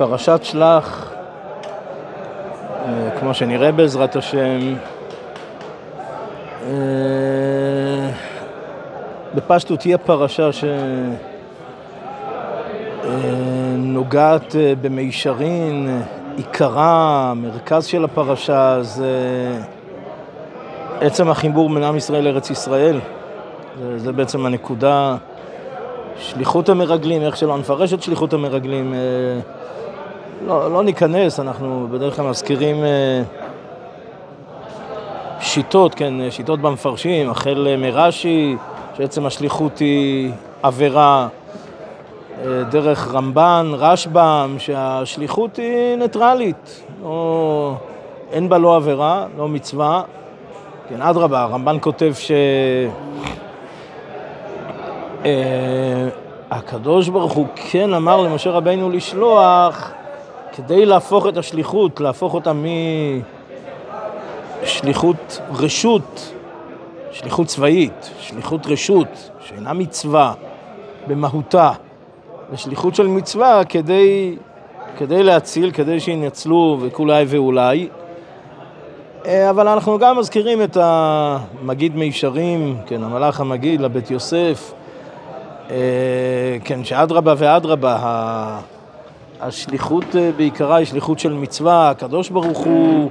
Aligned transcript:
פרשת 0.00 0.40
שלח, 0.42 1.12
אה, 2.86 3.10
כמו 3.20 3.34
שנראה 3.34 3.72
בעזרת 3.72 4.16
השם, 4.16 4.74
אה, 6.66 8.10
בפשטות 9.34 9.78
תהיה 9.78 9.98
פרשה 9.98 10.50
שנוגעת 13.02 14.54
במישרין, 14.80 16.02
עיקרה, 16.36 17.30
המרכז 17.30 17.84
של 17.86 18.04
הפרשה 18.04 18.78
זה 18.82 19.08
עצם 21.00 21.30
החיבור 21.30 21.68
בין 21.68 21.82
עם 21.82 21.96
ישראל 21.96 22.24
לארץ 22.24 22.50
ישראל. 22.50 23.00
זה, 23.78 23.98
זה 23.98 24.12
בעצם 24.12 24.46
הנקודה, 24.46 25.16
שליחות 26.18 26.68
המרגלים, 26.68 27.22
איך 27.22 27.36
שלא 27.36 27.58
נפרש 27.58 27.92
את 27.92 28.02
שליחות 28.02 28.32
המרגלים. 28.32 28.94
לא, 30.50 30.72
לא 30.72 30.82
ניכנס, 30.82 31.40
אנחנו 31.40 31.88
בדרך 31.90 32.16
כלל 32.16 32.26
מזכירים 32.26 32.84
אה, 32.84 33.22
שיטות, 35.40 35.94
כן, 35.94 36.14
שיטות 36.30 36.60
במפרשים, 36.60 37.30
החל 37.30 37.76
מרש"י, 37.78 38.56
שעצם 38.96 39.26
השליחות 39.26 39.78
היא 39.78 40.32
עבירה, 40.62 41.28
אה, 42.44 42.62
דרך 42.64 43.14
רמב"ן, 43.14 43.70
רשב"ם, 43.74 44.56
שהשליחות 44.58 45.56
היא 45.56 45.96
ניטרלית, 45.96 46.82
לא, 47.02 47.74
אין 48.32 48.48
בה 48.48 48.58
לא 48.58 48.76
עבירה, 48.76 49.26
לא 49.38 49.48
מצווה. 49.48 50.02
כן, 50.88 51.02
אדרבה, 51.02 51.42
הרמב"ן 51.42 51.76
כותב 51.80 52.12
ש... 52.18 52.30
אה, 55.24 56.08
הקדוש 56.50 57.08
ברוך 57.08 57.32
הוא 57.32 57.46
כן 57.56 57.94
אמר 57.94 58.20
למשה 58.20 58.50
רבינו 58.50 58.90
לשלוח 58.90 59.92
כדי 60.52 60.86
להפוך 60.86 61.26
את 61.26 61.36
השליחות, 61.36 62.00
להפוך 62.00 62.34
אותה 62.34 62.52
משליחות 64.62 65.40
רשות, 65.52 66.32
שליחות 67.12 67.46
צבאית, 67.46 68.10
שליחות 68.20 68.66
רשות, 68.66 69.30
שאינה 69.40 69.72
מצווה 69.72 70.34
במהותה, 71.06 71.72
לשליחות 72.52 72.94
של 72.94 73.06
מצווה 73.06 73.64
כדי, 73.64 74.36
כדי 74.98 75.22
להציל, 75.22 75.70
כדי 75.70 76.00
שינצלו 76.00 76.78
וכולי 76.80 77.24
ואולי. 77.28 77.88
אה, 79.26 79.50
אבל 79.50 79.68
אנחנו 79.68 79.98
גם 79.98 80.18
מזכירים 80.18 80.62
את 80.62 80.76
המגיד 80.80 81.96
מישרים, 81.96 82.76
כן, 82.86 83.02
המלאך 83.02 83.40
המגיד 83.40 83.80
לבית 83.80 84.10
יוסף, 84.10 84.72
אה, 85.70 85.76
כן, 86.64 86.84
שאדרבה 86.84 87.34
ואדרבה, 87.36 88.58
השליחות 89.40 90.16
אה, 90.16 90.30
בעיקרה 90.36 90.76
היא 90.76 90.86
שליחות 90.86 91.18
של 91.18 91.32
מצווה, 91.32 91.90
הקדוש 91.90 92.30
ברוך 92.30 92.58
הוא 92.58 93.10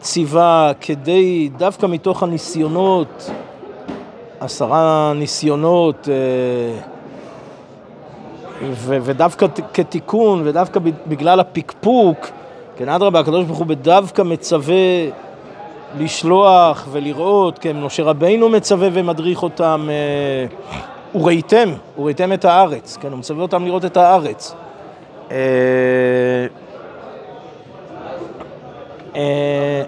ציווה 0.00 0.72
כדי, 0.80 1.50
דווקא 1.56 1.86
מתוך 1.86 2.22
הניסיונות, 2.22 3.30
עשרה 4.40 5.12
ניסיונות, 5.16 6.08
אה, 6.08 6.80
ו- 8.72 8.98
ודווקא 9.02 9.46
כתיקון, 9.74 10.42
ודווקא 10.44 10.80
בגלל 11.06 11.40
הפקפוק, 11.40 12.26
כן, 12.76 12.88
אדרבה, 12.88 13.20
הקדוש 13.20 13.44
ברוך 13.44 13.58
הוא 13.58 13.66
בדווקא 13.66 14.22
מצווה 14.22 14.74
לשלוח 15.98 16.88
ולראות, 16.90 17.58
כן, 17.58 17.80
משה 17.80 18.02
רבינו 18.02 18.48
מצווה 18.48 18.88
ומדריך 18.92 19.42
אותם, 19.42 19.88
אה, 19.90 21.20
וראיתם, 21.20 21.68
וראיתם 21.98 22.32
את 22.32 22.44
הארץ, 22.44 22.98
כן, 23.00 23.10
הוא 23.10 23.18
מצווה 23.18 23.42
אותם 23.42 23.64
לראות 23.64 23.84
את 23.84 23.96
הארץ. 23.96 24.54
אה, 25.30 25.36
אה, 29.16 29.82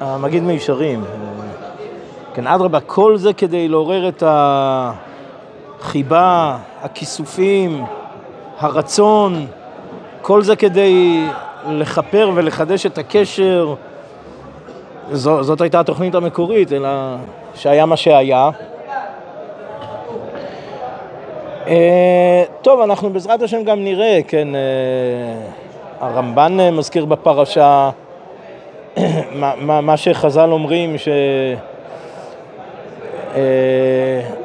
המגיד 0.00 0.42
מישרים, 0.42 1.04
כן, 2.34 2.46
אדרבה, 2.46 2.80
כל 2.80 3.16
זה 3.16 3.32
כדי 3.32 3.68
לעורר 3.68 4.08
את 4.08 4.22
החיבה, 5.80 6.58
הכיסופים, 6.82 7.84
הרצון, 8.58 9.46
כל 10.22 10.42
זה 10.42 10.56
כדי 10.56 11.24
לכפר 11.68 12.30
ולחדש 12.34 12.86
את 12.86 12.98
הקשר. 12.98 13.74
זאת 15.12 15.60
הייתה 15.60 15.80
התוכנית 15.80 16.14
המקורית, 16.14 16.72
אלא 16.72 16.88
שהיה 17.54 17.86
מה 17.86 17.96
שהיה. 17.96 18.50
אה, 21.66 22.44
טוב, 22.62 22.80
אנחנו 22.80 23.10
בעזרת 23.10 23.42
השם 23.42 23.64
גם 23.64 23.84
נראה, 23.84 24.20
כן, 24.28 24.48
אה, 24.54 24.60
הרמב"ן 26.00 26.60
אה, 26.60 26.70
מזכיר 26.70 27.04
בפרשה 27.04 27.90
מה, 29.60 29.96
שחז"ל 29.96 30.52
אומרים, 30.52 30.98
ש... 30.98 31.08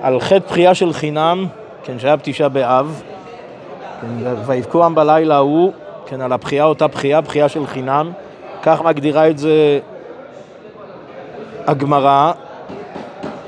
על 0.02 0.20
חטא 0.20 0.48
בחייה 0.48 0.76
של 0.76 0.94
חינם, 0.94 1.48
כן, 1.84 2.00
שהיה 2.00 2.16
בתשעה 2.16 2.50
באב, 2.50 3.04
כן, 4.02 4.08
ויבכו 4.46 4.86
עם 4.86 4.96
בלילה 4.96 5.36
ההוא, 5.36 5.72
כן, 6.06 6.22
על 6.22 6.34
הבחייה 6.34 6.64
אותה 6.64 6.88
בחייה, 6.88 7.22
בחייה 7.22 7.50
של 7.50 7.68
חינם, 7.68 8.12
כך 8.64 8.82
מגדירה 8.82 9.30
את 9.30 9.38
זה 9.38 9.80
הגמרא, 11.68 12.32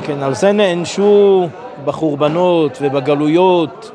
כן, 0.05 0.23
על 0.23 0.33
זה 0.33 0.51
נענשו 0.51 1.47
בחורבנות 1.85 2.77
ובגלויות. 2.81 3.91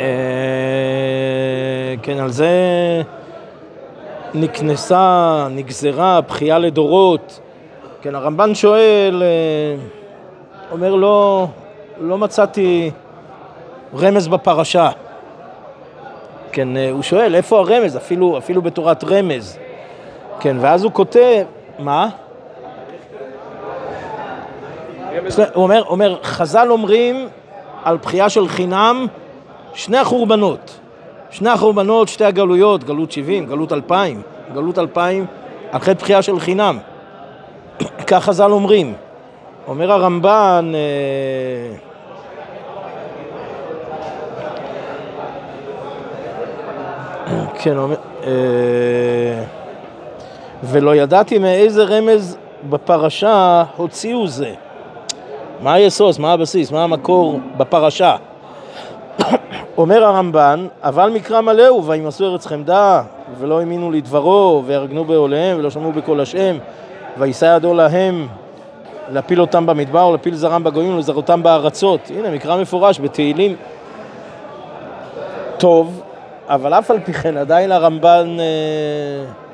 אה, 0.00 0.06
כן, 2.02 2.18
על 2.18 2.30
זה 2.30 2.50
נקנסה, 4.34 5.46
נגזרה, 5.50 6.20
בכייה 6.20 6.58
לדורות. 6.58 7.40
כן, 8.02 8.14
הרמב"ן 8.14 8.54
שואל, 8.54 9.22
אה, 9.22 9.82
אומר 10.72 10.94
לא, 10.94 11.46
לא 12.00 12.18
מצאתי 12.18 12.90
רמז 13.94 14.28
בפרשה. 14.28 14.90
כן, 16.52 16.76
אה, 16.76 16.90
הוא 16.90 17.02
שואל, 17.02 17.34
איפה 17.34 17.58
הרמז? 17.58 17.96
אפילו, 17.96 18.38
אפילו 18.38 18.62
בתורת 18.62 19.04
רמז. 19.04 19.58
כן, 20.40 20.56
ואז 20.60 20.84
הוא 20.84 20.92
כותב, 20.92 21.44
מה? 21.78 22.08
הוא 25.54 25.64
אומר, 25.64 25.82
אומר, 25.86 26.18
חז"ל 26.22 26.70
אומרים 26.70 27.28
על 27.84 27.96
בחייה 27.96 28.28
של 28.28 28.48
חינם 28.48 29.06
שני 29.74 29.98
החורבנות. 29.98 30.78
שני 31.30 31.50
החורבנות, 31.50 32.08
שתי 32.08 32.24
הגלויות, 32.24 32.84
גלות 32.84 33.12
70, 33.12 33.46
גלות 33.46 33.72
2000, 33.72 34.22
גלות 34.54 34.78
2000, 34.78 35.26
אחרי 35.70 35.94
בחייה 35.94 36.22
של 36.22 36.40
חינם. 36.40 36.78
כך 38.08 38.24
חז"ל 38.24 38.50
אומרים. 38.50 38.94
אומר 39.68 39.92
הרמב"ן, 39.92 40.72
אה, 40.74 40.80
כן, 47.62 47.78
אומר, 47.78 47.96
אה, 48.24 49.44
ולא 50.62 50.96
ידעתי 50.96 51.38
מאיזה 51.38 51.84
רמז 51.84 52.36
בפרשה 52.70 53.64
הוציאו 53.76 54.26
זה. 54.26 54.54
מה 55.60 55.72
היסוס, 55.72 56.18
מה 56.18 56.32
הבסיס, 56.32 56.72
מה 56.72 56.84
המקור 56.84 57.40
בפרשה? 57.56 58.16
אומר 59.78 60.04
הרמב"ן, 60.04 60.66
אבל 60.82 61.10
מקרא 61.10 61.40
מלא 61.40 61.66
הוא, 61.66 61.82
וימסו 61.86 62.24
ארץ 62.24 62.46
חמדה, 62.46 63.02
ולא 63.38 63.60
האמינו 63.60 63.90
לדברו, 63.90 64.62
וירגנו 64.66 65.04
בעוליהם, 65.04 65.58
ולא 65.58 65.70
שמעו 65.70 65.92
בקול 65.92 66.20
השם, 66.20 66.56
ויישא 67.18 67.56
ידו 67.56 67.74
להם 67.74 68.28
להפיל 69.12 69.40
אותם 69.40 69.66
במדבר, 69.66 70.06
ולהפיל 70.06 70.34
זרם 70.34 70.64
בגויים, 70.64 70.94
ולזרותם 70.94 71.42
בארצות. 71.42 72.00
הנה, 72.16 72.30
מקרא 72.30 72.56
מפורש 72.56 73.00
בתהילים. 73.00 73.56
טוב, 75.58 76.02
אבל 76.48 76.74
אף 76.74 76.90
על 76.90 77.00
פי 77.00 77.12
כן 77.12 77.36
עדיין 77.36 77.72
הרמב"ן... 77.72 78.36
אה, 78.40 79.45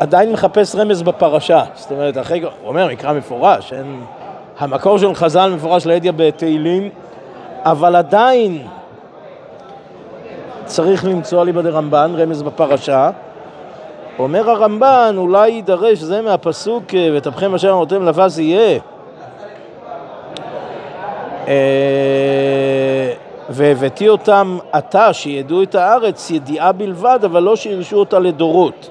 עדיין 0.00 0.32
מחפש 0.32 0.76
רמז 0.76 1.02
בפרשה. 1.02 1.64
זאת 1.74 1.90
אומרת, 1.92 2.18
אחרי, 2.18 2.42
הוא 2.42 2.50
אומר, 2.64 2.88
מקרא 2.88 3.12
מפורש, 3.12 3.72
אין... 3.72 4.00
המקור 4.58 4.98
של 4.98 5.14
חז"ל 5.14 5.50
מפורש 5.54 5.86
לידיה 5.86 6.12
בתהילים, 6.16 6.88
אבל 7.64 7.96
עדיין 7.96 8.66
צריך 10.64 11.04
למצוא 11.04 11.42
אליבא 11.42 11.62
דרמב"ן, 11.62 12.12
רמז 12.16 12.42
בפרשה. 12.42 13.10
אומר 14.18 14.50
הרמב"ן, 14.50 15.14
אולי 15.16 15.48
יידרש 15.48 15.98
זה 15.98 16.22
מהפסוק, 16.22 16.84
ותפכם 17.14 17.54
אשר 17.54 17.72
אמרתם 17.72 18.02
לבז 18.02 18.38
יהיה. 18.38 18.78
אה, 21.48 21.54
והבאתי 23.48 24.08
אותם 24.08 24.58
עתה, 24.72 25.12
שידעו 25.12 25.62
את 25.62 25.74
הארץ, 25.74 26.30
ידיעה 26.30 26.72
בלבד, 26.72 27.18
אבל 27.24 27.42
לא 27.42 27.56
שירשו 27.56 27.96
אותה 27.96 28.18
לדורות. 28.18 28.90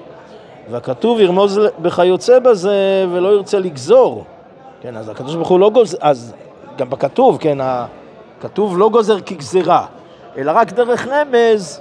והכתוב 0.70 1.20
ירמוז 1.20 1.60
בכיוצא 1.78 2.38
בזה 2.38 3.06
ולא 3.12 3.28
ירצה 3.28 3.58
לגזור. 3.58 4.24
כן, 4.80 4.96
אז 4.96 5.08
הקדוש 5.08 5.34
ברוך 5.34 5.48
הוא 5.48 5.60
לא 5.60 5.70
גוזר, 5.70 5.98
אז 6.00 6.34
גם 6.78 6.90
בכתוב, 6.90 7.38
כן, 7.40 7.58
כתוב 8.40 8.78
לא 8.78 8.90
גוזר 8.90 9.20
כגזירה, 9.20 9.86
אלא 10.36 10.52
רק 10.54 10.72
דרך 10.72 11.06
רמז. 11.06 11.80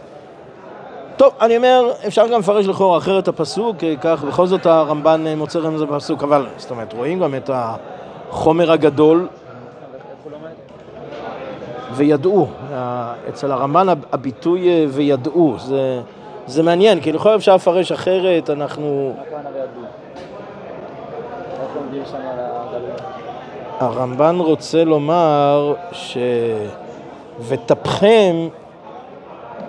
טוב, 1.18 1.34
אני 1.42 1.58
אומר, 1.58 1.92
אפשר 2.08 2.28
גם 2.28 2.40
לפרש 2.40 2.66
לכאורה 2.66 2.98
אחרת 2.98 3.24
את 3.24 3.28
הפסוק, 3.28 3.76
כך 4.02 4.24
בכל 4.24 4.48
זאת 4.48 4.66
הרמב"ן 4.66 5.38
מוצא 5.38 5.60
רמז 5.60 5.82
בפסוק, 5.82 6.24
אבל 6.24 6.48
זאת 6.58 6.72
אומרת, 6.72 6.94
רואים 6.94 7.20
גם 7.20 7.36
את 7.36 7.50
החומר 7.54 8.72
הגדול. 8.72 9.28
וידעו, 11.96 12.48
אצל 13.30 13.52
הרמב"ן 13.52 13.88
הביטוי 14.12 14.70
אה, 14.70 14.86
וידעו, 14.90 15.56
זה, 15.58 16.02
זה 16.48 16.64
מעניין, 16.64 17.00
כי 17.00 17.12
לכאורה 17.12 17.36
אפשר 17.36 17.56
לפרש 17.56 17.92
אחרת, 17.92 18.50
אנחנו... 18.50 19.14
הרמב"ן 23.80 24.36
רוצה 24.40 24.84
לומר 24.84 25.74
ש... 25.92 26.18
ותפכם, 27.48 28.48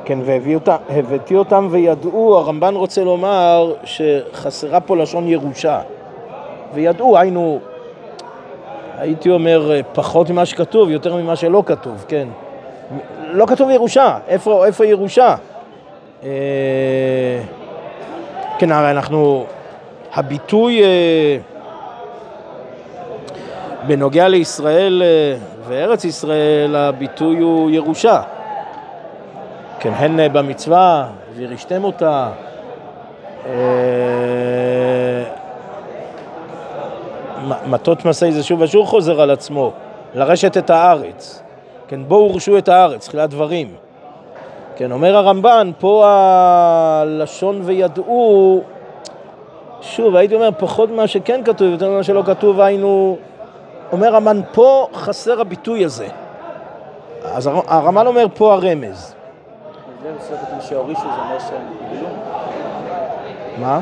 כן, 0.04 0.18
והבאתי 0.24 1.36
אותם 1.36 1.68
וידעו, 1.70 2.36
הרמב"ן 2.38 2.74
רוצה 2.74 3.04
לומר 3.04 3.74
שחסרה 3.84 4.80
פה 4.80 4.96
לשון 4.96 5.28
ירושה. 5.28 5.80
וידעו, 6.74 7.18
היינו, 7.18 7.58
הייתי 8.98 9.30
אומר, 9.30 9.70
פחות 9.92 10.30
ממה 10.30 10.46
שכתוב, 10.46 10.90
יותר 10.90 11.16
ממה 11.16 11.36
שלא 11.36 11.62
כתוב, 11.66 12.04
כן. 12.08 12.28
לא 13.24 13.46
כתוב 13.46 13.70
ירושה, 13.70 14.18
איפה, 14.28 14.66
איפה 14.66 14.86
ירושה? 14.86 15.34
אה, 16.24 16.28
כן, 18.58 18.72
הרי 18.72 18.90
אנחנו, 18.90 19.46
הביטוי... 20.14 20.82
אה, 20.82 21.38
בנוגע 23.86 24.28
לישראל 24.28 25.02
אה, 25.02 25.38
וארץ 25.68 26.04
ישראל, 26.04 26.76
הביטוי 26.76 27.38
הוא 27.38 27.70
ירושה. 27.70 28.22
כן, 29.80 29.92
הן 29.96 30.32
במצווה, 30.32 31.08
וירשתם 31.34 31.84
אותה. 31.84 32.30
מטות 37.66 38.04
מסעי 38.04 38.32
זה 38.32 38.42
שוב 38.42 38.60
ושוב 38.60 38.86
חוזר 38.86 39.20
על 39.20 39.30
עצמו, 39.30 39.72
לרשת 40.14 40.56
את 40.56 40.70
הארץ. 40.70 41.42
כן, 41.88 42.00
בואו 42.08 42.20
הורשו 42.20 42.58
את 42.58 42.68
הארץ, 42.68 43.08
תחילת 43.08 43.30
דברים. 43.30 43.85
כן, 44.76 44.92
אומר 44.92 45.16
הרמב"ן, 45.16 45.70
פה 45.78 46.04
הלשון 46.06 47.60
וידעו, 47.64 48.60
שוב, 49.80 50.16
הייתי 50.16 50.34
אומר, 50.34 50.48
פחות 50.58 50.90
ממה 50.90 51.06
שכן 51.06 51.40
כתוב, 51.44 51.68
יותר 51.68 51.90
ממה 51.90 52.02
שלא 52.02 52.22
כתוב, 52.26 52.60
היינו 52.60 53.16
אומר 53.92 54.16
המן, 54.16 54.40
פה 54.52 54.86
חסר 54.94 55.40
הביטוי 55.40 55.84
הזה. 55.84 56.08
אז 57.24 57.46
הרמב"ן 57.46 58.06
אומר 58.06 58.26
פה 58.34 58.52
הרמז. 58.52 59.14
זה 60.02 60.12
שלא 60.28 60.36
כתוב 60.36 60.60
שהורישו 60.60 61.00
זה 61.00 61.08
אומר 61.08 61.38
שהם 61.38 61.62
יגלו? 61.92 62.08
מה? 63.60 63.80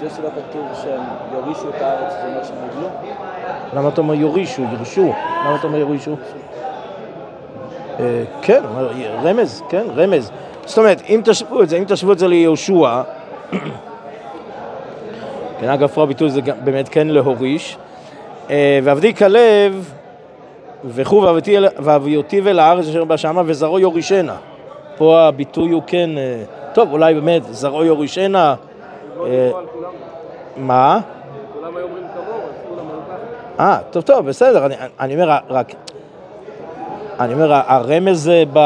זה 0.00 0.10
שלא 0.10 0.28
כתוב 0.28 0.62
שהם 0.82 1.02
יורישו 1.32 1.68
את 1.68 1.82
הארץ 1.82 2.12
זה 2.12 2.26
אומר 2.26 2.44
שהם 2.44 2.56
יגלו? 2.70 2.88
למה 3.74 3.88
אתה 3.88 4.00
אומר 4.00 4.14
יורישו, 4.14 4.62
ירשו? 4.62 5.12
למה 5.44 5.56
אתה 5.56 5.66
אומר 5.66 5.78
יורישו? 5.78 6.16
אה, 8.00 8.24
כן, 8.42 8.62
רמז, 9.22 9.62
כן, 9.68 9.86
רמז. 9.96 10.30
זאת 10.64 10.78
אומרת, 10.78 11.02
אם 11.08 11.20
תשוו 11.24 11.62
את 11.62 11.68
זה, 11.68 11.76
אם 11.76 11.84
תשוו 11.84 12.12
את 12.12 12.18
זה 12.18 12.28
ליהושע, 12.28 13.02
כן, 15.60 15.68
אגב, 15.68 15.88
פה 15.88 16.02
הביטוי 16.02 16.30
זה 16.30 16.40
באמת 16.64 16.88
כן 16.88 17.08
להוריש, 17.08 17.76
אה, 18.50 18.78
ועבדי 18.82 19.14
כלב 19.14 19.94
וכו' 20.84 21.26
ואביותיו 21.78 22.48
אל 22.48 22.58
הארץ 22.58 22.88
אשר 22.88 23.04
בא 23.04 23.16
שמה 23.16 23.42
וזרעו 23.46 23.78
יורישנה. 23.78 24.36
פה 24.96 25.20
הביטוי 25.20 25.70
הוא 25.70 25.82
כן, 25.86 26.10
אה, 26.18 26.42
טוב, 26.72 26.92
אולי 26.92 27.14
באמת, 27.14 27.42
זרעו 27.50 27.84
יורישנה. 27.84 28.54
מה? 30.56 31.00
כולם 31.52 31.76
היו 31.76 31.86
אומרים 31.86 32.04
כמוהו, 32.14 32.40
כולם 32.68 32.86
היו 32.88 32.98
ככה. 33.56 33.64
אה, 33.64 33.78
טוב, 33.90 34.02
טוב, 34.02 34.26
בסדר, 34.26 34.66
אני 35.00 35.14
אומר, 35.14 35.38
רק... 35.50 35.72
אני 37.20 37.34
אומר, 37.34 37.52
הרמז 37.66 38.30
ב... 38.52 38.58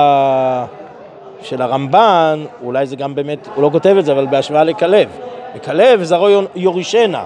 של 1.42 1.62
הרמב"ן, 1.62 2.44
אולי 2.62 2.86
זה 2.86 2.96
גם 2.96 3.14
באמת, 3.14 3.48
הוא 3.54 3.62
לא 3.62 3.70
כותב 3.72 3.96
את 3.98 4.04
זה, 4.04 4.12
אבל 4.12 4.26
בהשוואה 4.26 4.64
לכלב. 4.64 5.08
בכלב 5.54 6.02
זרעו 6.02 6.28
יורישנה. 6.56 7.24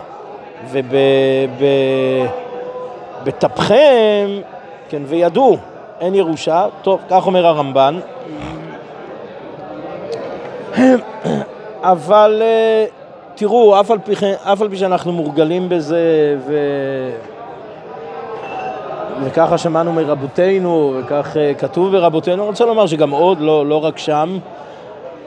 ובטפכם, 3.23 4.29
כן, 4.89 5.03
וידעו, 5.07 5.57
אין 6.01 6.15
ירושה, 6.15 6.67
טוב, 6.83 7.01
כך 7.11 7.27
אומר 7.27 7.47
הרמב"ן. 7.47 8.01
אבל 11.83 12.43
אה, 12.45 12.85
תראו, 13.35 13.81
אף 13.81 13.91
על 13.91 13.99
פי, 14.05 14.17
כן, 14.17 14.33
אף 14.43 14.63
על 14.63 14.69
פי 14.69 14.77
שאנחנו 14.77 15.13
מורגלים 15.13 15.69
בזה, 15.69 16.37
ו... 16.47 16.55
וככה 19.21 19.59
שמענו 19.59 19.93
מרבותינו, 19.93 20.95
וכך 20.99 21.37
אה, 21.37 21.55
כתוב 21.55 21.93
ברבותינו, 21.93 22.43
אני 22.43 22.49
רוצה 22.51 22.65
לומר 22.65 22.87
שגם 22.87 23.11
עוד, 23.11 23.41
לא, 23.41 23.67
לא 23.67 23.85
רק 23.85 23.99
שם, 23.99 24.39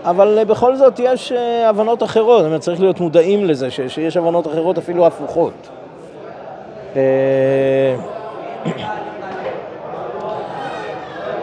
אבל 0.04 0.38
אה, 0.38 0.46
בכל 0.46 0.76
זאת 0.76 1.00
יש 1.00 1.32
אה, 1.32 1.70
הבנות 1.70 2.04
אחרות, 2.04 2.40
זאת 2.42 2.48
אומרת, 2.48 2.62
צריך 2.62 2.80
להיות 2.80 3.00
מודעים 3.00 3.46
לזה, 3.46 3.72
שיש 3.72 4.18
הבנות 4.18 4.48
אחרות 4.48 4.78
אפילו 4.78 5.08
הפוכות. 5.08 5.70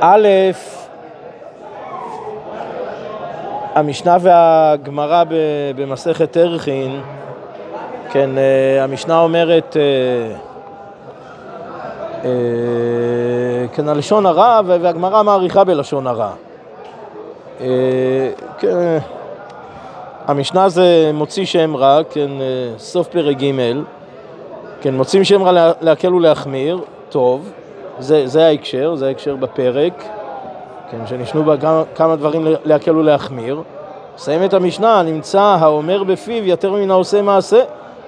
א', 0.01 0.29
המשנה 3.75 4.17
והגמרא 4.21 5.25
במסכת 5.77 6.37
ערכין, 6.37 7.01
כן, 8.11 8.31
המשנה 8.81 9.21
אומרת, 9.21 9.77
כן, 13.73 13.89
הלשון 13.89 14.27
הרע, 14.27 14.61
והגמרא 14.67 15.23
מעריכה 15.23 15.65
בלשון 15.65 16.07
הרע. 16.07 16.31
כן, 18.59 18.99
המשנה 20.27 20.69
זה 20.69 21.11
מוציא 21.15 21.45
שם 21.45 21.77
רע, 21.77 22.01
כן, 22.11 22.31
סוף 22.79 23.09
פרק 23.09 23.37
ג', 23.37 23.51
כן, 24.81 24.95
מוצאים 24.95 25.25
שם 25.25 25.43
רע 25.43 25.73
להקל 25.81 26.15
ולהחמיר, 26.15 26.81
טוב, 27.09 27.51
זה, 27.99 28.27
זה 28.27 28.47
ההקשר, 28.47 28.95
זה 28.95 29.07
ההקשר 29.07 29.37
בפרק, 29.37 30.05
כן, 30.91 31.07
שנשנו 31.07 31.45
בה 31.45 31.57
כמה, 31.57 31.83
כמה 31.95 32.17
דברים 32.17 32.47
להקל 32.65 32.97
ולהחמיר. 32.97 33.63
מסיים 34.17 34.45
את 34.45 34.55
המשנה, 34.55 35.03
נמצא 35.03 35.41
האומר 35.41 36.05
בפיו 36.05 36.45
יותר 36.45 36.73
מן 36.73 36.91
העושה 36.91 37.23
מעשה, 37.23 37.61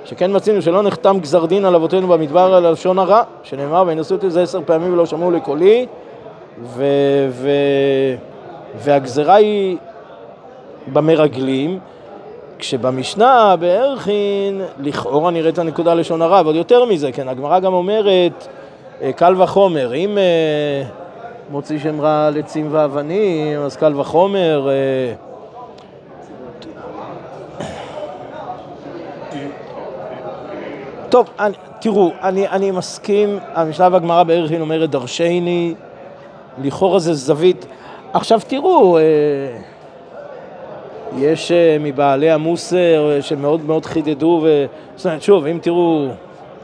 שכן 0.05 0.37
מצינו 0.37 0.63
שלא 0.63 0.83
נחתם 0.83 1.19
גזר 1.21 1.47
דין 1.47 1.65
על 1.65 1.75
אבותינו 1.75 2.09
במדבר 2.09 2.55
על 2.55 2.71
לשון 2.73 2.99
הרע, 2.99 3.23
שנאמר 3.43 3.85
וינשאו 3.87 4.17
את 4.17 4.25
זה 4.29 4.43
עשר 4.43 4.61
פעמים 4.67 4.93
ולא 4.93 5.07
שמעו 5.07 5.31
לקולי, 5.31 5.87
ו... 6.63 6.85
ו... 7.31 7.51
והגזרה 8.77 9.35
היא 9.35 9.77
במרגלים, 10.93 11.79
כשבמשנה 12.59 13.57
בערכין, 13.57 14.63
לכאורה 14.79 15.31
נראית 15.31 15.59
הנקודה 15.59 15.95
לשון 15.95 16.23
הרע, 16.23 16.41
ועוד 16.45 16.57
יותר 16.57 16.85
מזה, 16.85 17.13
כן, 17.13 17.29
הגמרא 17.29 17.59
גם 17.59 17.73
אומרת, 17.73 18.49
אה, 19.03 19.13
קל 19.13 19.43
וחומר, 19.43 19.95
אם 19.95 20.19
אה, 20.19 20.83
מוציא 21.51 21.79
שם 21.79 22.01
רע 22.01 22.27
על 22.27 22.39
עצים 22.39 22.69
ואבנים, 22.71 23.61
אז 23.61 23.77
קל 23.77 24.01
וחומר. 24.01 24.69
טוב, 31.15 31.31
אני, 31.39 31.55
תראו, 31.81 32.13
אני, 32.23 32.49
אני 32.49 32.71
מסכים, 32.71 33.39
המשנה 33.53 33.89
והגמרא 33.93 34.23
בערכין 34.23 34.61
אומרת 34.61 34.91
דרשני, 34.91 35.75
לכאורה 36.63 36.99
זה 36.99 37.15
זווית. 37.15 37.67
עכשיו 38.13 38.41
תראו, 38.47 38.99
יש 41.19 41.53
אה, 41.53 41.77
מבעלי 41.81 42.31
המוסר 42.31 43.11
אה, 43.11 43.23
שמאוד 43.23 43.65
מאוד 43.65 43.87
חידדו, 43.87 44.41
ו... 44.43 44.65
זאת 44.97 45.07
אומרת, 45.07 45.23
שוב, 45.23 45.47
אם 45.47 45.59
תראו 45.63 46.07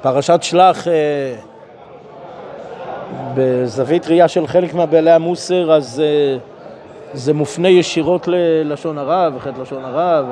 פרשת 0.02 0.38
שלח 0.42 0.88
אה, 0.88 0.92
בזווית 3.35 4.07
ראייה 4.07 4.28
של 4.28 4.47
חלק 4.47 4.75
מבעלי 4.75 5.11
המוסר, 5.11 5.73
אז 5.73 6.02
זה 7.12 7.35
מופנה 7.35 7.69
ישירות 7.69 8.28
ללשון 8.28 8.99
הרע 8.99 9.28
וחטא 9.35 9.61
לשון 9.61 9.85
הרע 9.85 10.23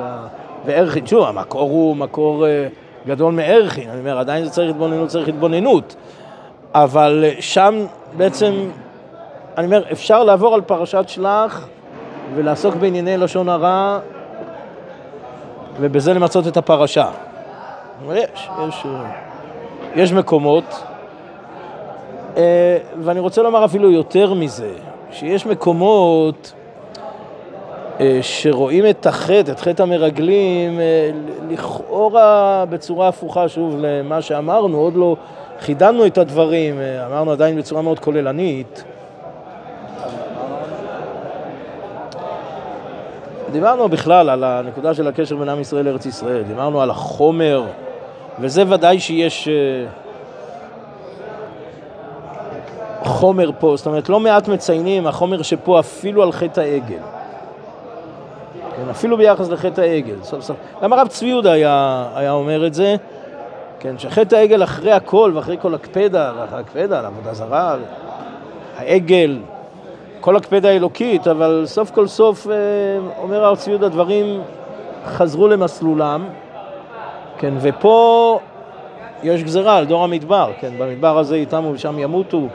וערכין. 0.65 1.07
שוב, 1.07 1.23
המקור 1.23 1.61
הוא 1.61 1.95
מקור 1.95 2.45
גדול 3.07 3.33
מערכין, 3.33 3.89
אני 3.89 3.99
אומר, 3.99 4.19
עדיין 4.19 4.43
זה 4.43 4.49
צריך 4.49 4.69
התבוננות, 4.69 5.09
צריך 5.09 5.27
התבוננות. 5.27 5.95
אבל 6.73 7.25
שם 7.39 7.85
בעצם, 8.17 8.53
אני 9.57 9.65
אומר, 9.65 9.83
אפשר 9.91 10.23
לעבור 10.23 10.55
על 10.55 10.61
פרשת 10.61 11.03
שלח 11.07 11.67
ולעסוק 12.35 12.75
בענייני 12.75 13.17
לשון 13.17 13.49
הרע 13.49 13.99
ובזה 15.79 16.13
למצות 16.13 16.47
את 16.47 16.57
הפרשה. 16.57 17.09
יש, 18.13 18.49
יש, 18.67 18.85
יש 19.95 20.13
מקומות. 20.13 20.83
אה, 22.37 22.77
ואני 23.03 23.19
רוצה 23.19 23.41
לומר 23.41 23.65
אפילו 23.65 23.91
יותר 23.91 24.33
מזה, 24.33 24.71
שיש 25.11 25.45
מקומות 25.45 26.53
אה, 26.53 26.58
שרואים 28.21 28.89
את 28.89 29.05
החטא, 29.05 29.51
את 29.51 29.59
חטא 29.59 29.83
המרגלים, 29.83 30.79
אה, 30.79 31.11
לכאורה 31.49 32.65
בצורה 32.69 33.07
הפוכה, 33.07 33.49
שוב, 33.49 33.75
למה 33.79 34.21
שאמרנו, 34.21 34.77
עוד 34.77 34.95
לא 34.95 35.15
חידדנו 35.59 36.05
את 36.05 36.17
הדברים, 36.17 36.79
אמרנו 37.05 37.31
עדיין 37.31 37.57
בצורה 37.57 37.81
מאוד 37.81 37.99
כוללנית. 37.99 38.83
דיברנו 43.51 43.89
בכלל 43.89 44.29
על 44.29 44.43
הנקודה 44.43 44.93
של 44.93 45.07
הקשר 45.07 45.35
בין 45.35 45.49
עם 45.49 45.59
ישראל 45.59 45.85
לארץ 45.85 46.05
ישראל, 46.05 46.43
דיברנו 46.43 46.81
על 46.81 46.89
החומר, 46.89 47.63
וזה 48.39 48.63
ודאי 48.69 48.99
שיש 48.99 49.49
חומר 53.03 53.51
פה, 53.59 53.73
זאת 53.77 53.87
אומרת, 53.87 54.09
לא 54.09 54.19
מעט 54.19 54.47
מציינים 54.47 55.07
החומר 55.07 55.41
שפה 55.41 55.79
אפילו 55.79 56.23
על 56.23 56.31
חטא 56.31 56.61
העגל. 56.61 57.18
אפילו 58.91 59.17
ביחס 59.17 59.49
לחטא 59.49 59.81
העגל. 59.81 60.15
סוף 60.23 60.41
סוף. 60.41 60.57
גם 60.83 60.93
הרב 60.93 61.07
צבי 61.07 61.27
יהודה 61.27 61.51
היה, 61.51 62.05
היה 62.15 62.31
אומר 62.31 62.67
את 62.67 62.73
זה, 62.73 62.95
כן, 63.79 63.97
שחטא 63.97 64.35
העגל 64.35 64.63
אחרי 64.63 64.91
הכל 64.91 65.31
ואחרי 65.35 65.57
כל 65.61 65.75
הקפדה, 65.75 66.31
ואחרי 66.37 66.59
הקפדה 66.59 66.99
על 66.99 67.05
עבודה 67.05 67.33
זרה, 67.33 67.75
העגל, 68.77 69.39
כל 70.19 70.35
הקפדה 70.35 70.69
האלוקית, 70.69 71.27
אבל 71.27 71.63
סוף 71.65 71.91
כל 71.91 72.07
סוף, 72.07 72.47
אה, 72.47 72.53
אומר 73.21 73.45
הרב 73.45 73.57
צבי 73.57 73.71
יהודה, 73.71 73.89
דברים 73.89 74.41
חזרו 75.05 75.47
למסלולם, 75.47 76.27
כן, 77.37 77.53
ופה 77.61 78.39
יש 79.23 79.43
גזרה 79.43 79.77
על 79.77 79.85
דור 79.85 80.03
המדבר, 80.03 80.51
כן, 80.59 80.71
במדבר 80.77 81.17
הזה 81.17 81.35
איתם 81.35 81.65
ושם 81.73 81.99
ימותו. 81.99 82.47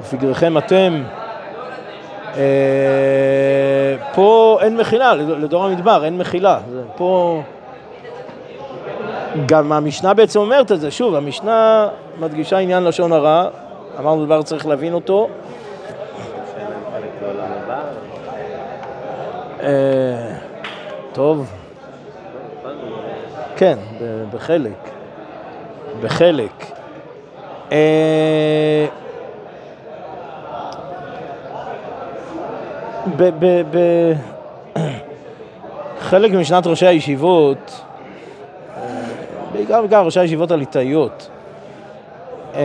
ופגריכם 0.00 0.58
אתם. 0.58 1.02
אה, 2.36 2.42
פה 4.14 4.58
אין 4.62 4.76
מחילה, 4.76 5.14
לדור 5.14 5.64
המדבר 5.64 6.04
אין 6.04 6.18
מחילה. 6.18 6.58
פה... 6.96 7.42
גם 9.46 9.72
המשנה 9.72 10.14
בעצם 10.14 10.40
אומרת 10.40 10.72
את 10.72 10.80
זה, 10.80 10.90
שוב, 10.90 11.14
המשנה 11.14 11.88
מדגישה 12.20 12.58
עניין 12.58 12.84
לשון 12.84 13.12
הרע, 13.12 13.48
אמרנו 13.98 14.24
דבר 14.24 14.42
צריך 14.42 14.66
להבין 14.66 14.92
אותו. 14.92 15.28
אה, 19.62 20.32
טוב, 21.12 21.50
כן, 23.56 23.78
בחלק, 24.32 24.90
בחלק. 26.02 26.66
בחלק 36.00 36.32
משנת 36.32 36.66
ראשי 36.66 36.86
הישיבות, 36.86 37.82
בעיקר 39.52 39.80
בעיקר 39.80 40.04
ראשי 40.04 40.20
הישיבות 40.20 40.50
הליטאיות, 40.50 41.30
אה, 42.54 42.60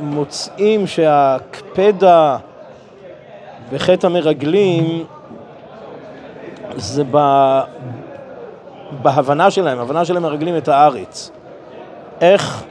מוצאים 0.00 0.86
שהקפדה 0.86 2.36
בחטא 3.72 4.06
המרגלים 4.06 5.04
זה 6.76 7.02
ב... 7.10 7.18
בהבנה 9.02 9.50
שלהם, 9.50 9.78
הבנה 9.78 10.04
שלהם 10.04 10.22
מרגלים 10.22 10.56
את 10.56 10.68
הארץ. 10.68 11.30
איך 12.20 12.64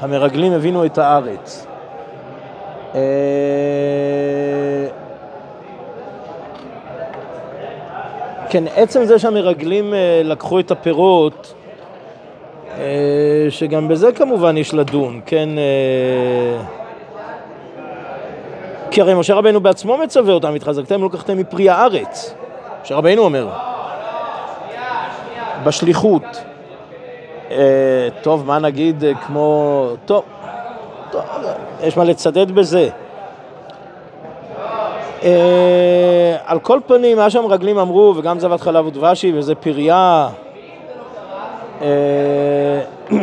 המרגלים 0.00 0.52
הבינו 0.52 0.84
את 0.84 0.98
הארץ. 0.98 1.66
כן, 8.52 8.64
עצם 8.76 9.04
זה 9.04 9.18
שהמרגלים 9.18 9.94
אה, 9.94 10.22
לקחו 10.24 10.60
את 10.60 10.70
הפירות, 10.70 11.54
אה, 12.78 13.46
שגם 13.50 13.88
בזה 13.88 14.12
כמובן 14.12 14.56
יש 14.56 14.74
לדון, 14.74 15.20
כן? 15.26 15.48
אה, 15.58 16.62
כי 18.90 19.00
הרי 19.00 19.14
משה 19.14 19.34
רבנו 19.34 19.60
בעצמו 19.60 19.98
מצווה 19.98 20.34
אותם, 20.34 20.54
התחזקתם 20.54 21.02
ולקחתם 21.02 21.38
מפרי 21.38 21.68
הארץ. 21.68 22.34
משה 22.82 22.94
רבנו 22.94 23.22
אומר, 23.22 23.48
בשליחות. 25.64 26.44
טוב, 28.22 28.46
מה 28.46 28.58
נגיד 28.58 29.04
כמו... 29.26 29.88
טוב, 30.04 30.24
טוב, 31.10 31.22
יש 31.82 31.96
מה 31.96 32.04
לצדד 32.04 32.50
בזה. 32.50 32.88
אה, 35.24 36.36
על 36.46 36.60
כל 36.60 36.80
פנים, 36.86 37.16
מה 37.16 37.30
שהמרגלים 37.30 37.78
אמרו, 37.78 38.14
וגם 38.16 38.38
זבת 38.38 38.60
חלב 38.60 38.86
ודבשי, 38.86 39.32
וזה 39.34 39.54
פריה, 39.54 40.28
אה, 41.82 42.80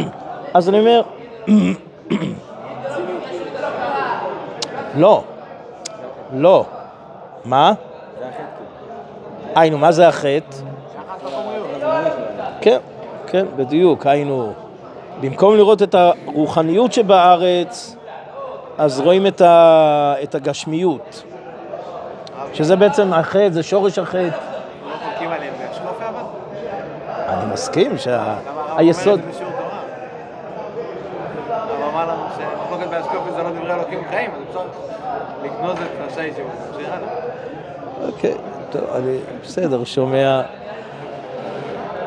אז 0.53 0.69
אני 0.69 0.79
אומר, 0.79 1.01
לא, 4.97 5.23
לא. 6.33 6.65
מה? 7.45 7.73
היינו, 9.55 9.77
מה 9.77 9.91
זה 9.91 10.07
החטא? 10.07 10.55
כן, 12.61 12.77
כן, 13.27 13.45
בדיוק, 13.55 14.07
היינו, 14.07 14.53
במקום 15.21 15.55
לראות 15.55 15.81
את 15.81 15.95
הרוחניות 15.95 16.93
שבארץ, 16.93 17.95
אז 18.77 18.99
רואים 18.99 19.27
את 19.27 20.35
הגשמיות. 20.35 21.23
שזה 22.53 22.75
בעצם 22.75 23.13
החטא, 23.13 23.49
זה 23.49 23.63
שורש 23.63 23.99
החטא. 23.99 24.17
לא 24.17 24.29
אני 27.27 27.53
מסכים 27.53 27.97
שהיסוד... 27.97 29.21
אוקיי, 38.07 38.33
טוב, 38.69 38.83
אני 38.95 39.17
בסדר, 39.43 39.83
שומע. 39.83 40.41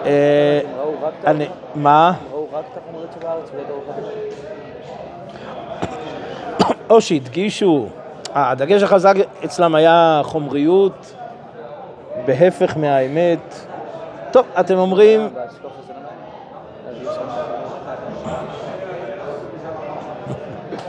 אה, 0.06 0.60
אני, 1.26 1.48
מה? 1.74 2.12
או 6.90 7.00
שהדגישו 7.00 7.88
הדגש 8.34 8.82
החזק 8.82 9.14
אצלם 9.44 9.74
היה 9.74 10.20
חומריות, 10.24 11.14
בהפך 12.26 12.76
מהאמת. 12.76 13.66
טוב, 14.30 14.46
אתם 14.60 14.78
אומרים... 14.78 15.28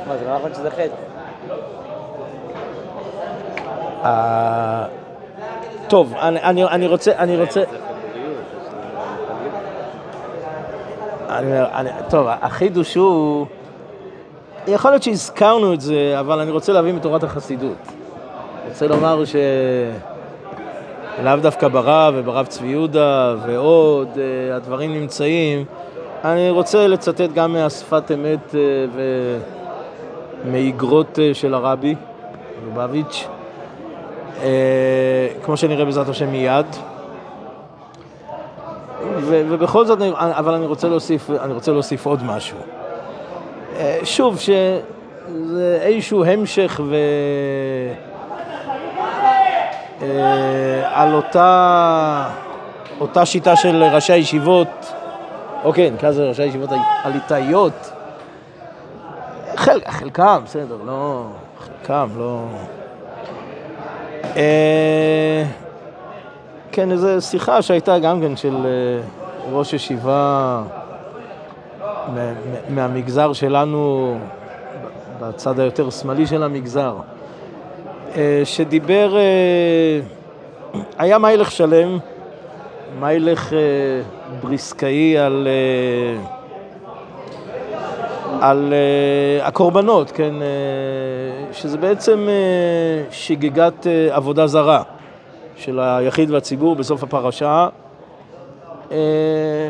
מה, 0.08 0.18
זה 0.18 0.26
לא 0.26 0.36
נכון 0.36 0.54
שזה 0.54 0.72
חטא. 0.72 0.96
אה, 4.04 4.86
טוב, 5.88 6.14
אני 6.72 6.88
רוצה, 6.88 7.12
אני 7.18 7.38
רוצה... 7.38 7.64
טוב, 12.10 12.28
החידוש 12.42 12.96
הוא... 12.96 13.46
יכול 14.67 14.91
להיות 14.91 15.03
שהזכרנו 15.03 15.74
את 15.74 15.82
זה, 15.82 16.20
אבל 16.20 16.39
אני 16.39 16.51
רוצה 16.51 16.74
להביא 16.74 16.93
מתורת 16.93 17.24
החסידות. 17.24 17.77
רוצה 18.70 18.88
לומר 18.88 19.25
ש... 19.25 19.36
לאו 21.24 21.36
דווקא 21.36 21.67
ברב 21.67 22.13
וברב 22.17 22.46
צבי 22.46 22.67
יהודה 22.67 23.36
ועוד, 23.46 24.08
אה, 24.17 24.55
הדברים 24.55 24.93
נמצאים. 24.93 25.65
אני 26.24 26.50
רוצה 26.50 26.88
לצטט 26.88 27.34
גם 27.34 27.53
מהשפת 27.53 28.12
אמת 28.13 28.55
אה, 28.55 28.60
ומאיגרות 30.46 31.20
אה, 31.20 31.34
של 31.34 31.53
הרבי, 31.53 31.96
לובביץ', 32.65 33.27
כמו 35.43 35.58
שנראה 35.58 35.86
בעזרת 35.86 36.10
השם 36.10 36.32
מיד. 36.32 36.65
ובכל 39.20 39.86
זאת, 39.86 40.00
אבל 40.17 40.53
אני 40.53 40.65
רוצה 40.65 40.88
להוסיף, 40.88 41.29
אני 41.29 41.53
רוצה 41.53 41.72
להוסיף 41.72 42.05
עוד 42.05 42.24
משהו. 42.24 42.58
אה, 43.84 44.00
שוב, 44.04 44.40
שזה 44.40 45.80
איזשהו 45.82 46.25
המשך 46.25 46.82
ו... 46.90 46.96
אה, 50.02 51.02
על 51.02 51.13
אותה, 51.13 52.30
אותה 53.00 53.25
שיטה 53.25 53.56
של 53.56 53.84
ראשי 53.84 54.13
הישיבות, 54.13 54.94
אוקיי, 55.63 55.92
נקרא 55.92 56.10
לזה 56.10 56.24
ראשי 56.24 56.42
הישיבות 56.42 56.70
הליטאיות, 57.04 57.92
חל, 59.56 59.80
חלקם, 59.88 60.42
בסדר, 60.46 60.78
לא, 60.86 61.25
חלקם, 61.60 62.08
לא... 62.18 62.46
אה, 64.36 65.44
כן, 66.72 66.92
איזו 66.92 67.22
שיחה 67.22 67.62
שהייתה 67.62 68.00
גם 68.00 68.22
כן 68.22 68.36
של 68.36 68.56
ראש 69.52 69.74
ישיבה 69.74 70.62
מהמגזר 72.69 73.33
שלנו 73.33 74.15
בצד 75.22 75.60
היותר 75.60 75.89
שמאלי 75.89 76.27
של 76.27 76.43
המגזר, 76.43 76.95
אה, 78.15 78.41
שדיבר, 78.45 79.17
אה, 79.17 80.00
היה 80.98 81.17
מיילך 81.17 81.51
שלם, 81.51 81.98
מיילך 83.00 83.53
בריסקאי 84.41 85.17
על, 85.17 85.48
על 88.41 88.74
הקורבנות, 89.41 90.12
כן, 90.12 90.33
שזה 91.51 91.77
בעצם 91.77 92.27
שגיגת 93.12 93.88
עבודה 94.12 94.48
זרה 94.48 94.83
של 95.55 95.79
היחיד 95.79 96.31
והציבור 96.31 96.75
בסוף 96.75 97.03
הפרשה. 97.03 97.67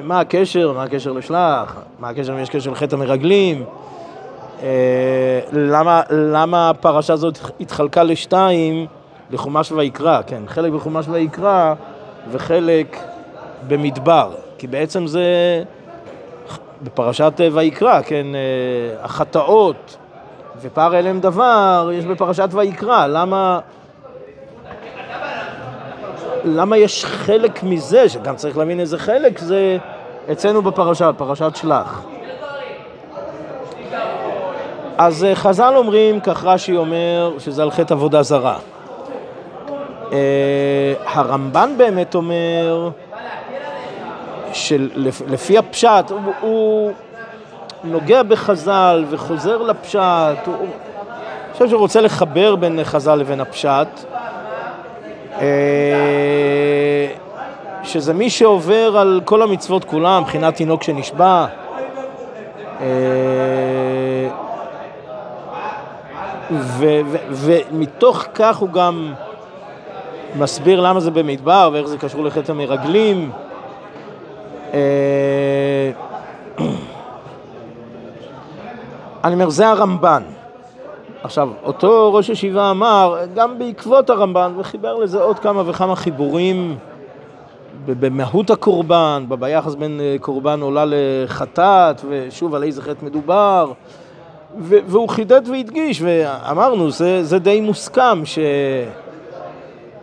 מה 0.03 0.19
הקשר, 0.19 0.73
מה 0.73 0.83
הקשר 0.83 1.11
לשלח, 1.11 1.77
מה 1.99 2.09
הקשר 2.09 2.33
אם 2.33 2.39
יש 2.39 2.49
קשר 2.49 2.71
לחטא 2.71 2.95
המרגלים, 2.95 3.63
אה, 4.63 5.39
למה, 5.51 6.01
למה 6.09 6.69
הפרשה 6.69 7.13
הזאת 7.13 7.39
התחלקה 7.59 8.03
לשתיים? 8.03 8.87
לחומש 9.31 9.71
ויקרא, 9.71 10.21
כן, 10.27 10.43
חלק 10.47 10.71
בחומש 10.71 11.05
ויקרא 11.09 11.73
וחלק 12.31 12.97
במדבר, 13.67 14.31
כי 14.57 14.67
בעצם 14.67 15.07
זה 15.07 15.23
בפרשת 16.83 17.41
ויקרא, 17.53 18.01
כן, 18.01 18.25
אה, 18.35 19.03
החטאות 19.05 19.97
ופער 20.61 20.99
אליהם 20.99 21.19
דבר 21.19 21.89
יש 21.93 22.05
בפרשת 22.05 22.49
ויקרא, 22.51 23.07
למה... 23.07 23.59
למה 26.43 26.77
יש 26.77 27.05
חלק 27.05 27.63
מזה, 27.63 28.09
שגם 28.09 28.35
צריך 28.35 28.57
להבין 28.57 28.79
איזה 28.79 28.97
חלק 28.97 29.39
זה 29.39 29.77
אצלנו 30.31 30.61
בפרשה, 30.61 31.13
פרשת 31.13 31.51
שלח. 31.55 32.03
אז 34.97 35.23
אה, 35.23 35.35
חז"ל 35.35 35.73
אומרים, 35.75 36.19
כך 36.19 36.43
רש"י 36.43 36.77
אומר, 36.77 37.33
שזה 37.39 37.63
על 37.63 37.71
חטא 37.71 37.93
עבודה 37.93 38.23
זרה. 38.23 38.57
אה, 40.11 40.93
הרמב"ן 41.05 41.73
באמת 41.77 42.15
אומר 42.15 42.89
שלפי 44.53 45.57
הפשט, 45.57 46.11
הוא, 46.11 46.19
הוא 46.41 46.91
נוגע 47.83 48.23
בחז"ל 48.23 49.05
וחוזר 49.09 49.61
לפשט, 49.61 49.99
הוא, 50.45 50.55
אני 50.55 51.53
חושב 51.53 51.69
שהוא 51.69 51.79
רוצה 51.79 52.01
לחבר 52.01 52.55
בין 52.55 52.79
חז"ל 52.83 53.15
לבין 53.15 53.41
הפשט, 53.41 53.87
שזה 57.83 58.13
מי 58.13 58.29
שעובר 58.29 58.97
על 58.97 59.21
כל 59.25 59.41
המצוות 59.41 59.85
כולם, 59.85 60.21
מבחינת 60.21 60.55
תינוק 60.55 60.83
שנשבע, 60.83 61.45
ומתוך 67.31 68.25
כך 68.33 68.57
הוא 68.57 68.69
גם 68.69 69.13
מסביר 70.35 70.81
למה 70.81 70.99
זה 70.99 71.11
במדבר 71.11 71.69
ואיך 71.73 71.87
זה 71.87 71.97
קשור 71.97 72.23
לחטא 72.23 72.51
המרגלים. 72.51 73.31
אה, 74.73 75.91
אני 79.23 79.33
אומר, 79.33 79.49
זה 79.49 79.69
הרמב"ן. 79.69 80.23
עכשיו, 81.23 81.49
אותו 81.63 82.13
ראש 82.13 82.29
ישיבה 82.29 82.71
אמר, 82.71 83.17
גם 83.35 83.59
בעקבות 83.59 84.09
הרמב"ן, 84.09 84.53
וחיבר 84.57 84.95
לזה 84.95 85.21
עוד 85.21 85.39
כמה 85.39 85.63
וכמה 85.65 85.95
חיבורים 85.95 86.77
במהות 87.85 88.49
הקורבן, 88.49 89.25
ביחס 89.39 89.75
בין 89.75 89.99
אה, 89.99 90.15
קורבן 90.21 90.61
עולה 90.61 90.83
לחטאת, 90.87 92.01
ושוב, 92.09 92.55
על 92.55 92.63
איזה 92.63 92.81
חטא 92.81 93.05
מדובר. 93.05 93.71
והוא 94.59 95.09
חידד 95.09 95.41
והדגיש, 95.47 96.01
ואמרנו, 96.01 96.91
זה, 96.91 97.23
זה 97.23 97.39
די 97.39 97.61
מוסכם, 97.61 98.21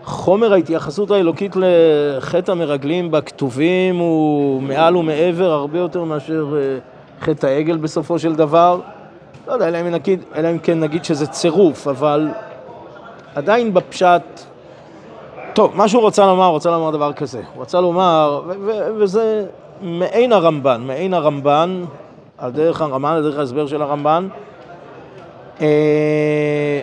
שחומר 0.02 0.52
ההתייחסות 0.52 1.10
האלוקית 1.10 1.56
לחטא 1.56 2.52
המרגלים 2.52 3.10
בכתובים 3.10 3.96
הוא 3.96 4.62
מעל 4.62 4.96
ומעבר 4.96 5.50
הרבה 5.50 5.78
יותר 5.78 6.04
מאשר 6.04 6.46
אה, 6.56 6.78
חטא 7.20 7.46
העגל 7.46 7.76
בסופו 7.76 8.18
של 8.18 8.34
דבר. 8.34 8.80
לא 9.50 9.54
יודע, 9.54 9.68
אלא 9.68 9.80
אם, 9.80 9.88
נגיד, 9.88 10.22
אלא 10.34 10.50
אם 10.50 10.58
כן 10.58 10.80
נגיד 10.80 11.04
שזה 11.04 11.26
צירוף, 11.26 11.88
אבל 11.88 12.28
עדיין 13.34 13.74
בפשט... 13.74 14.22
טוב, 15.52 15.76
מה 15.76 15.88
שהוא 15.88 16.02
רוצה 16.02 16.26
לומר, 16.26 16.44
הוא 16.44 16.52
רוצה 16.52 16.70
לומר 16.70 16.90
דבר 16.90 17.12
כזה. 17.12 17.38
הוא 17.38 17.60
רוצה 17.60 17.80
לומר, 17.80 18.42
וזה 18.98 19.46
מעין 19.80 20.32
הרמב"ן, 20.32 20.80
מעין 20.86 21.14
הרמב"ן, 21.14 21.84
על 22.38 22.50
דרך 22.50 22.80
הרמב"ן, 22.80 23.12
על 23.12 23.22
דרך 23.22 23.38
ההסבר 23.38 23.66
של 23.66 23.82
הרמב"ן, 23.82 24.28
אה, 25.60 26.80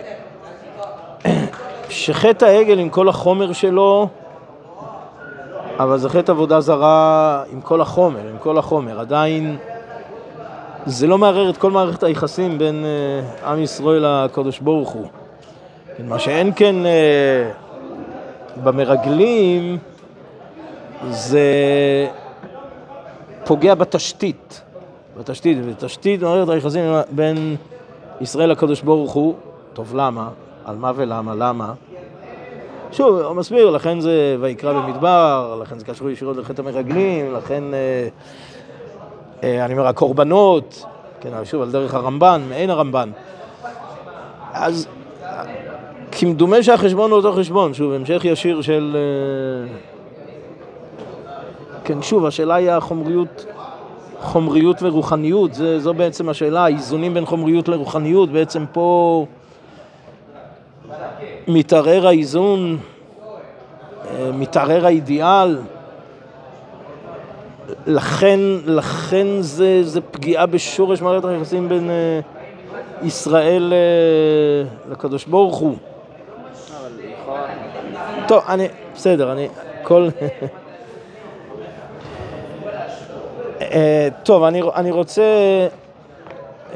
שחטא 1.88 2.44
העגל 2.44 2.78
עם 2.78 2.88
כל 2.88 3.08
החומר 3.08 3.52
שלו, 3.52 4.08
אבל 5.78 5.98
זה 5.98 6.08
חטא 6.08 6.32
עבודה 6.32 6.60
זרה 6.60 7.42
עם 7.52 7.60
כל 7.60 7.80
החומר, 7.80 8.28
עם 8.30 8.38
כל 8.38 8.58
החומר. 8.58 9.00
עדיין 9.00 9.56
זה 10.88 11.06
לא 11.06 11.18
מערער 11.18 11.50
את 11.50 11.56
כל 11.56 11.70
מערכת 11.70 12.02
היחסים 12.02 12.58
בין 12.58 12.84
אה, 12.84 13.50
עם 13.50 13.62
ישראל 13.62 14.04
לקדוש 14.06 14.58
ברוך 14.58 14.90
הוא. 14.90 15.06
מה 16.04 16.18
שאין 16.18 16.52
כן 16.56 16.86
אה, 16.86 17.50
במרגלים 18.64 19.78
זה 21.10 21.40
פוגע 23.44 23.74
בתשתית. 23.74 24.60
בתשתית, 25.18 25.66
בתשתית 25.66 26.22
מערכת 26.22 26.48
היחסים 26.48 26.84
בין 27.10 27.56
ישראל 28.20 28.50
לקדוש 28.50 28.82
ברוך 28.82 29.12
הוא. 29.12 29.34
טוב, 29.72 29.94
למה? 29.96 30.28
על 30.64 30.76
מה 30.76 30.92
ולמה? 30.96 31.34
למה? 31.34 31.72
שוב, 32.92 33.18
הוא 33.18 33.36
מסביר, 33.36 33.70
לכן 33.70 34.00
זה 34.00 34.36
ויקרא 34.40 34.72
במדבר, 34.72 35.58
לכן 35.62 35.78
זה 35.78 35.84
קשור 35.84 36.10
ישירות 36.10 36.36
לחטא 36.36 36.62
המרגלים, 36.62 37.34
לכן, 37.34 37.64
אה, 37.74 38.08
אני 39.42 39.72
אומר, 39.72 39.86
הקורבנות, 39.86 40.84
כן, 41.20 41.30
שוב, 41.44 41.62
על 41.62 41.70
דרך 41.70 41.94
הרמב"ן, 41.94 42.42
מעין 42.48 42.70
הרמב"ן. 42.70 43.10
אז 44.52 44.88
כמדומה 46.12 46.62
שהחשבון 46.62 47.10
הוא 47.10 47.16
אותו 47.16 47.32
חשבון, 47.32 47.74
שוב, 47.74 47.92
המשך 47.92 48.24
ישיר 48.24 48.62
של... 48.62 48.96
אה, 48.96 49.74
כן, 51.84 52.02
שוב, 52.02 52.26
השאלה 52.26 52.54
היא 52.54 52.70
החומריות 52.70 53.46
חומריות 54.20 54.82
ורוחניות, 54.82 55.54
זה, 55.54 55.80
זו 55.80 55.94
בעצם 55.94 56.28
השאלה, 56.28 56.64
האיזונים 56.64 57.14
בין 57.14 57.26
חומריות 57.26 57.68
לרוחניות, 57.68 58.30
בעצם 58.30 58.64
פה 58.72 59.26
מתערער 61.48 62.06
האיזון, 62.06 62.78
אה, 64.10 64.32
מתערער 64.32 64.86
האידיאל, 64.86 65.58
לכן, 67.86 68.40
לכן 68.64 69.26
זה, 69.40 69.80
זה 69.82 70.00
פגיעה 70.00 70.46
בשורש 70.46 71.02
מערכת 71.02 71.24
היחסים 71.24 71.68
בין 71.68 71.90
אה, 71.90 72.20
ישראל 73.02 73.72
אה, 73.72 74.68
לקדוש 74.90 75.24
ברוך 75.24 75.56
הוא. 75.56 75.76
טוב, 78.28 78.42
אני, 78.48 78.68
בסדר, 78.94 79.32
אני, 79.32 79.48
כל... 79.82 80.08
אה, 83.60 84.08
טוב, 84.22 84.42
אני, 84.42 84.62
אני 84.74 84.90
רוצה 84.90 85.22
uh, 86.72 86.74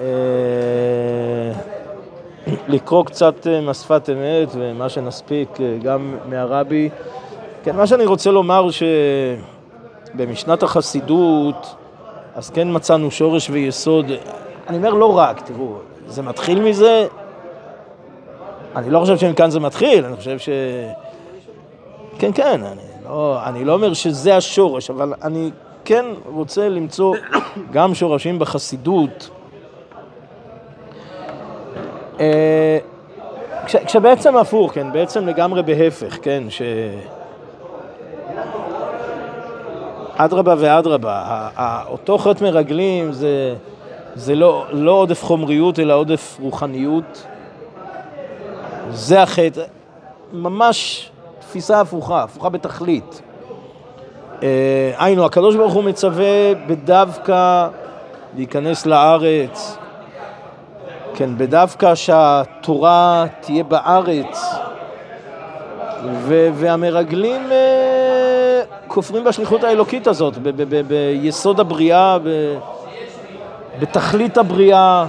לקרוא 2.69 3.05
קצת 3.05 3.47
uh, 3.47 3.49
משפת 3.71 4.09
אמת 4.11 4.49
ומה 4.55 4.89
שנספיק 4.89 5.49
uh, 5.57 5.61
גם 5.83 6.17
מהרבי. 6.25 6.89
כן, 7.65 7.77
מה 7.77 7.87
שאני 7.87 8.05
רוצה 8.05 8.31
לומר 8.31 8.71
שבמשנת 10.13 10.63
החסידות, 10.63 11.75
אז 12.35 12.51
כן 12.51 12.69
מצאנו 12.71 13.11
שורש 13.11 13.51
ויסוד. 13.51 14.07
אני 14.69 14.77
אומר 14.77 14.91
לא 14.91 15.19
רק, 15.19 15.41
תראו, 15.41 15.75
זה 16.07 16.23
מתחיל 16.23 16.63
מזה, 16.63 17.07
אני 18.77 18.91
לא 18.91 19.01
חושב 19.01 19.19
שמכאן 19.19 19.51
זה 19.51 19.61
מתחיל, 19.61 20.05
אני 20.05 20.17
חושב 20.17 20.39
ש... 20.39 20.49
כן, 22.19 22.31
כן, 22.35 22.61
אני 22.65 22.81
לא, 23.05 23.39
אני 23.47 23.65
לא 23.65 23.73
אומר 23.73 23.95
שזה 23.95 24.37
השורש, 24.37 24.91
אבל 24.91 25.15
אני 25.23 25.51
כן 25.85 26.05
רוצה 26.27 26.69
למצוא 26.69 27.17
גם 27.75 27.95
שורשים 27.95 28.39
בחסידות. 28.39 29.31
אה, 32.21 32.79
כש, 33.67 33.77
כשבעצם 33.77 34.37
הפוך, 34.37 34.75
כן, 34.75 34.93
בעצם 34.93 35.27
לגמרי 35.27 35.63
בהפך, 35.63 36.19
כן, 36.23 36.43
ש... 36.49 36.63
אדרבה 40.17 40.55
ואדרבה, 40.59 41.49
אותו 41.89 42.19
חטא 42.19 42.45
מרגלים 42.45 43.13
זה, 43.13 43.55
זה 44.15 44.35
לא, 44.35 44.65
לא 44.71 44.93
עודף 44.93 45.25
חומריות 45.25 45.79
אלא 45.79 45.95
עודף 45.95 46.39
רוחניות. 46.41 47.27
זה 48.91 49.23
החטא, 49.23 49.63
ממש 50.33 51.11
תפיסה 51.41 51.81
הפוכה, 51.81 52.23
הפוכה 52.23 52.49
בתכלית. 52.49 53.23
אה, 54.43 54.93
היינו, 54.99 55.25
הקדוש 55.25 55.57
ברוך 55.57 55.73
הוא 55.73 55.85
מצווה 55.85 56.55
בדווקא 56.67 57.69
להיכנס 58.37 58.87
לארץ 58.87 59.79
כן, 61.15 61.39
בדווקא 61.39 61.95
שהתורה 61.95 63.25
תהיה 63.41 63.65
בארץ, 63.65 64.55
ו- 66.05 66.49
והמרגלים 66.55 67.53
אה, 67.53 67.92
כופרים 68.89 69.25
בשליחות 69.25 69.65
האלוקית 69.65 70.07
הזאת, 70.07 70.39
ביסוד 70.89 71.61
הבריאה, 71.61 72.19
בתכלית 73.81 74.39
הבריאה, 74.39 75.07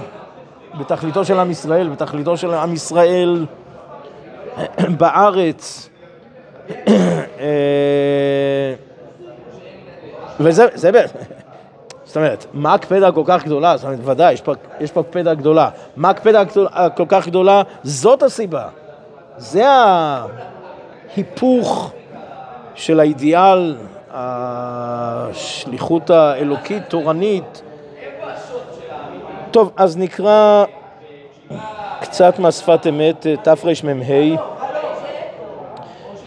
בתכליתו 0.78 1.24
של 1.24 1.38
עם 1.38 1.50
ישראל, 1.50 1.88
בתכליתו 1.88 2.36
של 2.36 2.54
עם 2.54 2.72
ישראל 2.72 3.46
בארץ. 4.98 5.88
אה, 6.88 8.74
וזה, 10.40 10.66
זאת 12.04 12.16
אומרת, 12.16 12.46
מה 12.52 12.74
הקפדה 12.74 13.12
כל 13.12 13.22
כך 13.26 13.44
גדולה? 13.44 13.76
זאת 13.76 13.84
אומרת, 13.84 13.98
ודאי, 14.04 14.32
יש 14.32 14.40
פה, 14.40 14.52
יש 14.80 14.92
פה 14.92 15.00
הקפדה 15.00 15.34
גדולה. 15.34 15.68
מה 15.96 16.10
הקפדה 16.10 16.42
כל 16.96 17.04
כך 17.08 17.26
גדולה? 17.26 17.62
זאת 17.82 18.22
הסיבה. 18.22 18.68
זה 19.36 19.68
ההיפוך 21.16 21.92
של 22.74 23.00
האידיאל, 23.00 23.76
השליחות 24.10 26.10
האלוקית, 26.10 26.82
תורנית. 26.88 27.62
טוב, 29.50 29.72
אז 29.76 29.96
נקרא 29.96 30.64
קצת 32.00 32.38
מהשפת 32.38 32.86
אמת, 32.88 33.26
תרמ"ה. 33.42 34.36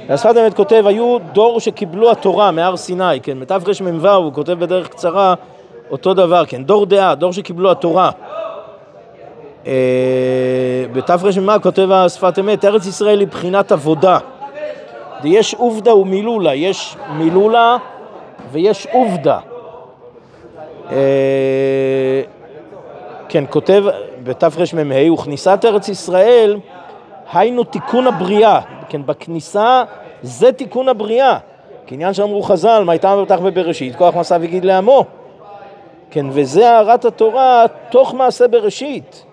השפת 0.10 0.38
אמת 0.38 0.54
כותב, 0.54 0.84
היו 0.88 1.18
דור 1.32 1.60
שקיבלו 1.60 2.12
התורה 2.12 2.52
מהר 2.52 2.78
סיני, 2.78 3.20
כן, 3.24 3.40
בתרמ"ו 3.40 4.10
הוא 4.10 4.34
כותב 4.34 4.52
בדרך 4.52 4.88
קצרה 4.88 5.34
אותו 5.92 6.14
דבר, 6.14 6.46
כן, 6.46 6.64
דור 6.64 6.86
דעה, 6.86 7.16
דור 7.16 7.34
שקיבלו 7.34 7.72
התורה. 7.72 8.10
אה, 9.68 9.74
בתרמ"ה 10.94 11.60
כותב 11.60 11.92
השפת 11.92 12.40
אמת, 12.40 12.66
ארץ 12.66 12.86
ישראל 12.86 13.20
היא 13.20 13.28
בחינת 13.28 13.72
עבודה. 13.72 14.18
יש 15.24 15.54
עובדה 15.54 15.96
ומילולה, 15.96 16.56
יש 16.56 16.98
מילולה 17.18 17.78
ויש 18.52 18.88
עובדה. 18.92 19.40
אה, 20.92 22.22
כן, 23.30 23.44
כותב 23.50 23.84
בתרמ"ה, 24.24 25.14
וכניסת 25.14 25.60
ארץ 25.66 25.90
ישראל 25.90 26.60
היינו 27.34 27.64
תיקון 27.64 28.08
הבריאה, 28.08 28.60
כן, 28.90 29.02
בכניסה 29.06 29.84
זה 30.22 30.52
תיקון 30.52 30.90
הבריאה. 30.90 31.38
כעניין 31.88 32.14
שאמרו 32.14 32.42
חז"ל, 32.42 32.84
מה 32.86 32.92
הייתה 32.92 33.16
מבטח 33.16 33.40
בבראשית, 33.40 33.96
כוח 33.96 34.16
מסע 34.16 34.38
וגיד 34.42 34.66
לעמו. 34.66 35.06
כן, 36.12 36.26
וזה 36.30 36.72
הארת 36.72 37.06
התורה 37.06 37.66
תוך 37.90 38.14
מעשה 38.14 38.48
בראשית. 38.48 39.26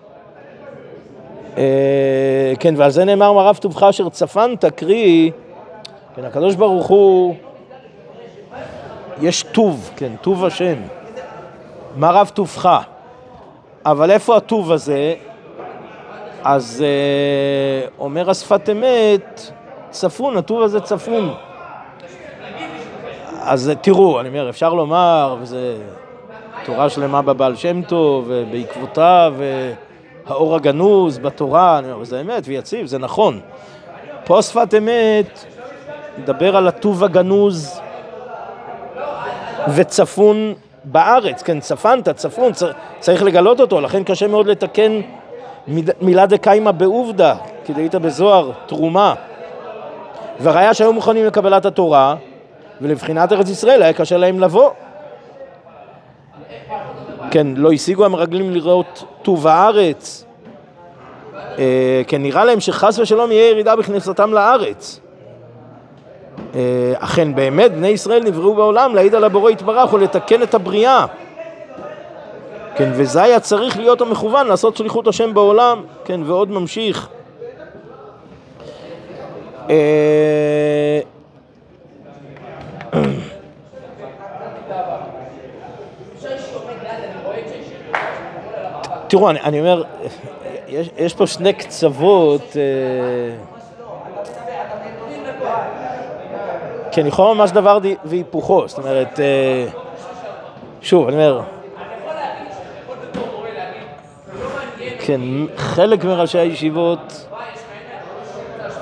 אה, 1.57 2.53
כן, 2.59 2.73
ועל 2.77 2.91
זה 2.91 3.05
נאמר 3.05 3.33
מרב 3.33 3.57
טובך 3.61 3.83
אשר 3.83 4.09
צפנת, 4.09 4.65
קרי, 4.65 5.31
כן, 6.15 6.25
הקדוש 6.25 6.55
ברוך 6.55 6.87
הוא, 6.87 7.35
יש 9.21 9.43
טוב, 9.43 9.91
כן, 9.95 10.11
טוב 10.21 10.45
השם, 10.45 10.75
מרב 11.97 12.31
טובך. 12.33 12.79
אבל 13.85 14.11
איפה 14.11 14.37
הטוב 14.37 14.71
הזה? 14.71 15.13
אז 16.43 16.83
אה, 16.85 17.87
אומר 17.99 18.29
השפת 18.29 18.69
אמת, 18.69 19.51
צפון, 19.89 20.37
הטוב 20.37 20.61
הזה 20.61 20.81
צפון. 20.81 21.33
אז 23.41 23.71
תראו, 23.81 24.19
אני 24.19 24.29
אומר, 24.29 24.49
אפשר 24.49 24.73
לומר, 24.73 25.35
וזה 25.41 25.77
תורה 26.65 26.89
שלמה 26.89 27.21
בבעל 27.21 27.55
שם 27.55 27.81
טוב, 27.81 28.25
ובעקבותיו, 28.27 29.33
והאור 30.27 30.55
הגנוז 30.55 31.17
בתורה, 31.17 31.79
אני 31.79 31.91
אומר, 31.91 32.01
וזה 32.01 32.21
אמת 32.21 32.43
ויציב, 32.45 32.85
זה 32.85 32.97
נכון. 32.97 33.39
פה 34.25 34.41
שפת 34.41 34.73
אמת, 34.77 35.45
מדבר 36.17 36.57
על 36.57 36.67
הטוב 36.67 37.03
הגנוז 37.03 37.81
וצפון 39.75 40.53
בארץ, 40.83 41.43
כן, 41.43 41.59
צפנת, 41.59 42.09
צפון, 42.09 42.51
צריך 42.99 43.23
לגלות 43.23 43.59
אותו, 43.59 43.81
לכן 43.81 44.03
קשה 44.03 44.27
מאוד 44.27 44.47
לתקן 44.47 45.01
מילה 46.01 46.25
דקיימא 46.25 46.71
בעובדה, 46.71 47.35
כדאית 47.65 47.95
בזוהר, 47.95 48.51
תרומה. 48.65 49.13
והראיה 50.39 50.73
שהיו 50.73 50.93
מוכנים 50.93 51.25
לקבלת 51.25 51.65
התורה, 51.65 52.15
ולבחינת 52.81 53.31
ארץ 53.31 53.49
ישראל 53.49 53.81
היה 53.81 53.93
קשה 53.93 54.17
להם 54.17 54.39
לבוא. 54.39 54.69
כן, 57.31 57.47
לא 57.55 57.71
השיגו 57.71 58.05
המרגלים 58.05 58.51
לראות 58.51 59.03
טוב 59.21 59.47
הארץ. 59.47 60.25
אה, 61.57 62.01
כן, 62.07 62.21
נראה 62.21 62.45
להם 62.45 62.59
שחס 62.59 62.99
ושלום 62.99 63.31
יהיה 63.31 63.49
ירידה 63.49 63.75
בכניסתם 63.75 64.33
לארץ. 64.33 64.99
אה, 66.55 66.93
אכן, 66.99 67.35
באמת, 67.35 67.71
בני 67.71 67.87
ישראל 67.87 68.23
נבראו 68.23 68.55
בעולם 68.55 68.95
להעיד 68.95 69.15
על 69.15 69.23
הבורא 69.23 69.51
יתברך 69.51 69.93
ולתקן 69.93 70.43
את 70.43 70.53
הבריאה. 70.53 71.05
כן, 72.75 72.91
וזה 72.93 73.23
היה 73.23 73.39
צריך 73.39 73.77
להיות 73.77 74.01
המכוון, 74.01 74.47
לעשות 74.47 74.77
שליחות 74.77 75.07
השם 75.07 75.33
בעולם, 75.33 75.83
כן, 76.05 76.21
ועוד 76.25 76.51
ממשיך. 76.51 77.07
אה, 79.69 80.99
תראו, 89.07 89.29
אני, 89.29 89.59
אומר, 89.59 89.83
יש, 90.67 90.89
יש 90.97 91.13
פה 91.13 91.27
שני 91.27 91.53
קצוות, 91.53 92.41
אה, 92.55 93.54
כן, 96.95 97.07
יכול 97.07 97.35
ממש 97.35 97.51
דבר 97.51 97.79
והיפוכו, 98.05 98.67
זאת 98.67 98.77
אומרת, 98.77 99.19
אה, 99.19 99.65
שוב, 100.81 101.07
אני 101.07 101.15
אומר, 101.15 101.41
כן, 104.99 105.21
חלק 105.57 106.03
מראשי 106.03 106.37
הישיבות, 106.37 107.27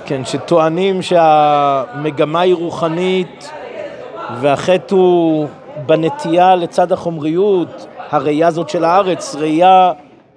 כן, 0.05 0.25
שטוענים 0.25 1.01
שהמגמה 1.01 2.39
היא 2.39 2.55
רוחנית 2.55 3.51
והחטא 4.39 4.95
הוא 4.95 5.47
בנטייה 5.85 6.55
לצד 6.55 6.91
החומריות, 6.91 7.87
הראייה 8.09 8.47
הזאת 8.47 8.69
של 8.69 8.83
הארץ, 8.83 9.35
ראייה 9.35 9.91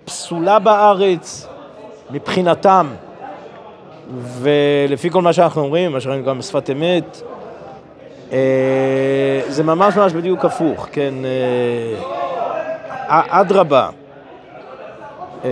פסולה 0.05 0.59
בארץ 0.59 1.49
מבחינתם. 2.11 2.87
ולפי 4.19 5.11
כל 5.11 5.23
מה 5.23 5.33
שאנחנו 5.33 5.63
אומרים, 5.63 5.93
מה 5.93 6.01
שראינו 6.01 6.25
גם 6.25 6.39
בשפת 6.39 6.71
אמת, 6.71 7.23
זה 9.49 9.63
ממש 9.65 9.97
ממש 9.97 10.13
בדיוק 10.13 10.45
הפוך, 10.45 10.89
כן, 10.93 11.15
אה, 13.09 13.23
אדרבה. 13.29 13.89
אה, 15.45 15.51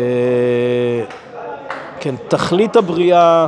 כן, 2.01 2.15
תכלית 2.29 2.77
הבריאה, 2.77 3.47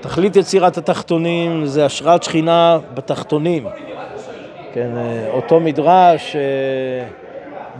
תכלית 0.00 0.36
יצירת 0.36 0.78
התחתונים 0.78 1.66
זה 1.66 1.86
השראת 1.86 2.22
שכינה 2.22 2.78
בתחתונים. 2.94 3.66
כן, 4.74 4.90
אותו 5.28 5.60
מדרש, 5.60 6.36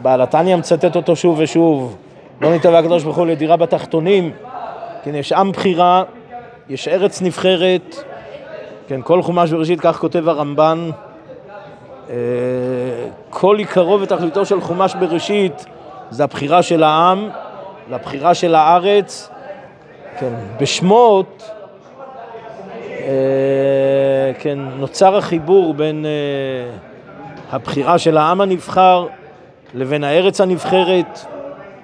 בעל 0.03 0.23
התניא 0.23 0.57
מצטט 0.57 0.97
אותו 0.97 1.17
שוב 1.17 1.39
ושוב, 1.39 1.97
לא 2.41 2.51
ניתן 2.51 2.75
הקדוש 2.75 3.05
ברוך 3.05 3.17
הוא 3.17 3.27
לדירה 3.27 3.57
בתחתונים, 3.57 4.33
כן, 5.05 5.15
יש 5.15 5.33
עם 5.33 5.53
בחירה, 5.53 6.03
יש 6.69 6.89
ארץ 6.89 7.23
נבחרת, 7.23 8.12
כן, 8.89 9.01
כל 9.03 9.23
חומש 9.23 9.51
בראשית, 9.51 9.81
כך 9.81 9.99
כותב 9.99 10.29
הרמב"ן, 10.29 10.91
אה, 12.11 12.15
כל 13.31 13.59
עיקרו 13.59 14.01
ותכליתו 14.01 14.47
של 14.47 14.61
חומש 14.61 14.95
בראשית 14.95 15.67
זה 16.11 16.25
הבחירה 16.25 16.63
של 16.63 16.83
העם, 16.83 17.29
לבחירה 17.91 18.35
של 18.35 18.55
הארץ, 18.55 19.31
כן, 20.19 20.33
בשמות, 20.61 21.51
אה, 22.91 24.33
כן, 24.39 24.59
נוצר 24.59 25.17
החיבור 25.17 25.75
בין 25.75 26.07
אה, 26.07 26.77
הבחירה 27.51 27.99
של 27.99 28.17
העם 28.17 28.41
הנבחר 28.41 29.07
לבין 29.75 30.05
הארץ 30.05 30.41
הנבחרת, 30.41 31.19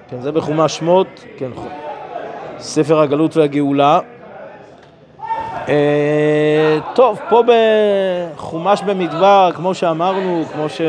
כן, 0.09 0.21
זה 0.21 0.31
בחומש 0.31 0.77
שמות, 0.77 1.25
כן, 1.37 1.49
ספר 2.59 2.99
הגלות 2.99 3.37
והגאולה. 3.37 3.99
אה, 5.69 6.77
טוב, 6.93 7.19
פה 7.29 7.43
בחומש 8.35 8.81
במדבר, 8.81 9.49
כמו 9.55 9.73
שאמרנו, 9.73 10.43
כמו 10.53 10.69
ש... 10.69 10.81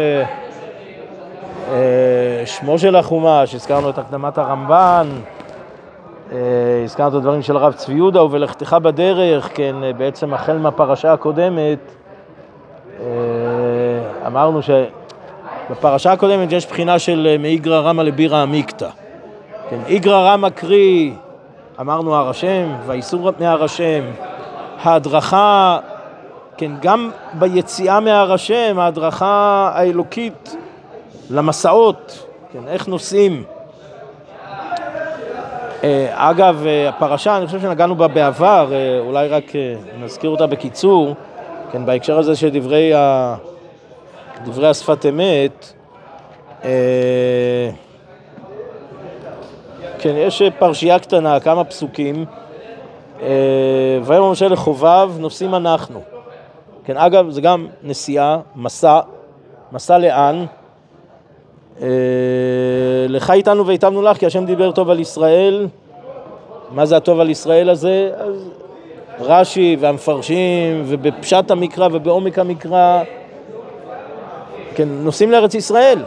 אה, 1.72 2.42
שמו 2.46 2.78
של 2.78 2.96
החומש, 2.96 3.54
הזכרנו 3.54 3.90
את 3.90 3.98
הקדמת 3.98 4.38
הרמב"ן, 4.38 5.08
אה, 6.32 6.38
הזכרנו 6.84 7.08
את 7.08 7.14
הדברים 7.14 7.42
של 7.42 7.56
הרב 7.56 7.72
צבי 7.72 7.94
יהודה, 7.94 8.22
ובלכתך 8.22 8.76
בדרך, 8.82 9.50
כן, 9.54 9.76
בעצם 9.96 10.34
החל 10.34 10.58
מהפרשה 10.58 11.12
הקודמת, 11.12 11.78
אמרנו 14.26 14.60
שבפרשה 14.62 16.12
הקודמת 16.12 16.52
יש 16.52 16.66
בחינה 16.66 16.98
של 16.98 17.36
מאיגרא 17.38 17.80
רמא 17.80 18.02
לבירא 18.02 18.42
עמיקתא. 18.42 18.88
כן, 19.70 19.78
איגרא 19.86 20.32
רמא 20.32 20.48
קרי, 20.48 21.12
אמרנו 21.80 22.14
הר 22.14 22.28
השם, 22.28 22.68
והאיסור 22.86 23.30
מהר 23.40 23.64
השם, 23.64 24.02
ההדרכה, 24.82 25.78
כן, 26.56 26.72
גם 26.80 27.10
ביציאה 27.34 28.00
מהר 28.00 28.32
השם, 28.32 28.78
ההדרכה 28.78 29.70
האלוקית 29.74 30.56
למסעות, 31.30 32.26
כן, 32.52 32.68
איך 32.68 32.88
נוסעים. 32.88 33.44
אה, 35.84 36.30
אגב, 36.30 36.66
אה, 36.66 36.88
הפרשה, 36.88 37.36
אני 37.36 37.46
חושב 37.46 37.60
שנגענו 37.60 37.94
בה 37.94 38.08
בעבר, 38.08 38.68
אה, 38.72 38.98
אולי 38.98 39.28
רק 39.28 39.44
נזכיר 40.00 40.30
אותה 40.30 40.46
בקיצור, 40.46 41.14
כן, 41.72 41.86
בהקשר 41.86 42.18
הזה 42.18 42.36
של 42.36 42.48
דברי, 42.52 42.94
ה... 42.94 43.36
דברי 44.44 44.68
השפת 44.68 45.06
אמת, 45.06 45.72
כן, 49.98 50.14
יש 50.16 50.42
פרשייה 50.58 50.98
קטנה, 50.98 51.40
כמה 51.40 51.64
פסוקים, 51.64 52.24
ויאמר 54.02 54.30
משה 54.30 54.48
לחובב, 54.48 55.10
נוסעים 55.18 55.54
אנחנו. 55.54 56.00
כן, 56.84 56.96
אגב, 56.96 57.30
זה 57.30 57.40
גם 57.40 57.66
נסיעה, 57.82 58.38
מסע, 58.56 59.00
מסע 59.72 59.98
לאן? 59.98 60.44
לך 63.08 63.30
איתנו 63.30 63.66
והיטבנו 63.66 64.02
לך, 64.02 64.16
כי 64.16 64.26
השם 64.26 64.46
דיבר 64.46 64.72
טוב 64.72 64.90
על 64.90 65.00
ישראל. 65.00 65.66
מה 66.70 66.86
זה 66.86 66.96
הטוב 66.96 67.20
על 67.20 67.30
ישראל 67.30 67.70
הזה? 67.70 68.10
אז 68.16 68.50
רש"י 69.20 69.76
והמפרשים, 69.80 70.82
ובפשט 70.86 71.50
המקרא 71.50 71.88
ובעומק 71.92 72.38
המקרא, 72.38 73.02
כן, 74.74 74.88
נוסעים 74.88 75.30
לארץ 75.30 75.54
ישראל. 75.54 76.02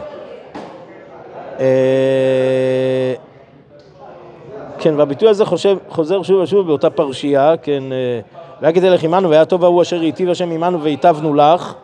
כן, 4.84 4.94
והביטוי 4.96 5.28
הזה 5.28 5.44
חושב, 5.44 5.76
חוזר 5.88 6.22
שוב 6.22 6.40
ושוב 6.40 6.66
באותה 6.66 6.90
פרשייה, 6.90 7.56
כן, 7.62 7.92
אה, 7.92 8.20
והיה 8.60 8.74
כדי 8.74 8.90
לך 8.90 9.04
עמנו, 9.04 9.30
והיה 9.30 9.44
טוב 9.44 9.64
ההוא 9.64 9.82
אשר 9.82 10.00
היטיב 10.00 10.30
השם 10.30 10.50
עמנו 10.50 10.82
והיטבנו 10.82 11.34
לך. 11.34 11.74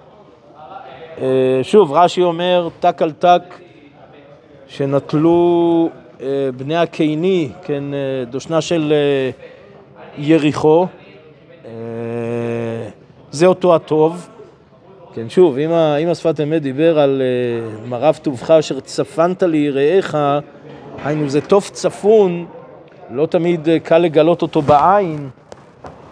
אה, 1.20 1.60
שוב, 1.62 1.92
רש"י 1.92 2.22
אומר, 2.22 2.68
טק 2.80 3.02
על 3.02 3.12
טק, 3.12 3.42
שנטלו 4.68 5.88
אה, 6.20 6.26
בני 6.56 6.76
הקיני, 6.76 7.48
כן, 7.62 7.84
דושנה 8.30 8.60
של 8.60 8.92
יריחו, 10.18 10.86
זה 13.30 13.46
אותו 13.46 13.74
הטוב. 13.74 14.28
כן, 15.14 15.28
שוב, 15.28 15.58
אם, 15.58 15.72
אם 15.72 16.08
השפת 16.08 16.40
אמת 16.40 16.62
דיבר 16.62 16.98
על 16.98 17.22
מרב 17.86 18.18
טובך 18.22 18.50
אשר 18.50 18.80
צפנת 18.80 19.42
ליראיך, 19.42 20.18
היינו 21.04 21.28
זה 21.28 21.40
טוב 21.40 21.68
צפון, 21.72 22.46
לא 23.10 23.26
תמיד 23.26 23.68
קל 23.82 23.98
לגלות 23.98 24.42
אותו 24.42 24.62
בעין, 24.62 25.30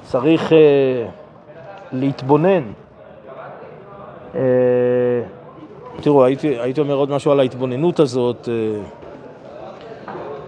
צריך 0.02 0.52
להתבונן. 1.92 2.62
תראו, 6.00 6.24
הייתי, 6.24 6.48
הייתי 6.58 6.80
אומר 6.80 6.94
עוד 6.94 7.10
משהו 7.10 7.32
על 7.32 7.40
ההתבוננות 7.40 8.00
הזאת. 8.00 8.48
אה, 8.48 8.80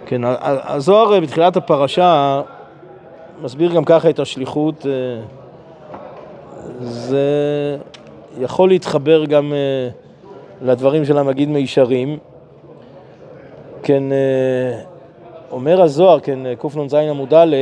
כן, 0.07 0.21
הזוהר 0.43 1.15
אה, 1.15 1.21
בתחילת 1.21 1.57
הפרשה 1.57 2.43
מסביר 3.43 3.73
גם 3.73 3.85
ככה 3.85 4.11
את 4.11 4.19
השליחות. 4.19 4.87
אה, 4.87 5.23
זה 6.81 7.27
יכול 8.41 8.69
להתחבר 8.69 9.25
גם 9.25 9.53
לדברים 10.63 11.05
של 11.05 11.19
המגיד 11.19 11.49
מישרים. 11.49 12.19
כן, 13.83 14.03
אומר 15.51 15.83
הזוהר, 15.83 16.21
כן, 16.21 16.39
קנ"ז 16.55 16.95
עמוד 16.95 17.35
א', 17.35 17.57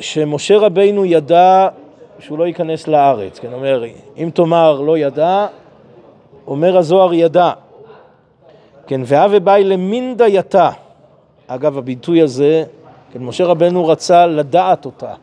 שמשה 0.00 0.58
רבינו 0.58 1.04
ידע 1.04 1.68
שהוא 2.18 2.38
לא 2.38 2.46
ייכנס 2.46 2.88
לארץ, 2.88 3.38
כן, 3.38 3.52
אומר, 3.52 3.84
אם 4.16 4.30
תאמר 4.34 4.80
לא 4.80 4.98
ידע, 4.98 5.46
אומר 6.46 6.76
הזוהר 6.76 7.14
ידע, 7.14 7.52
כן, 8.86 9.00
והווה 9.04 9.40
באי 9.40 9.64
למין 9.64 10.16
דייתה, 10.16 10.70
אגב 11.46 11.78
הביטוי 11.78 12.22
הזה, 12.22 12.64
כן, 13.12 13.22
משה 13.22 13.44
רבנו 13.44 13.86
רצה 13.86 14.26
לדעת 14.26 14.84
אותה. 14.84 15.14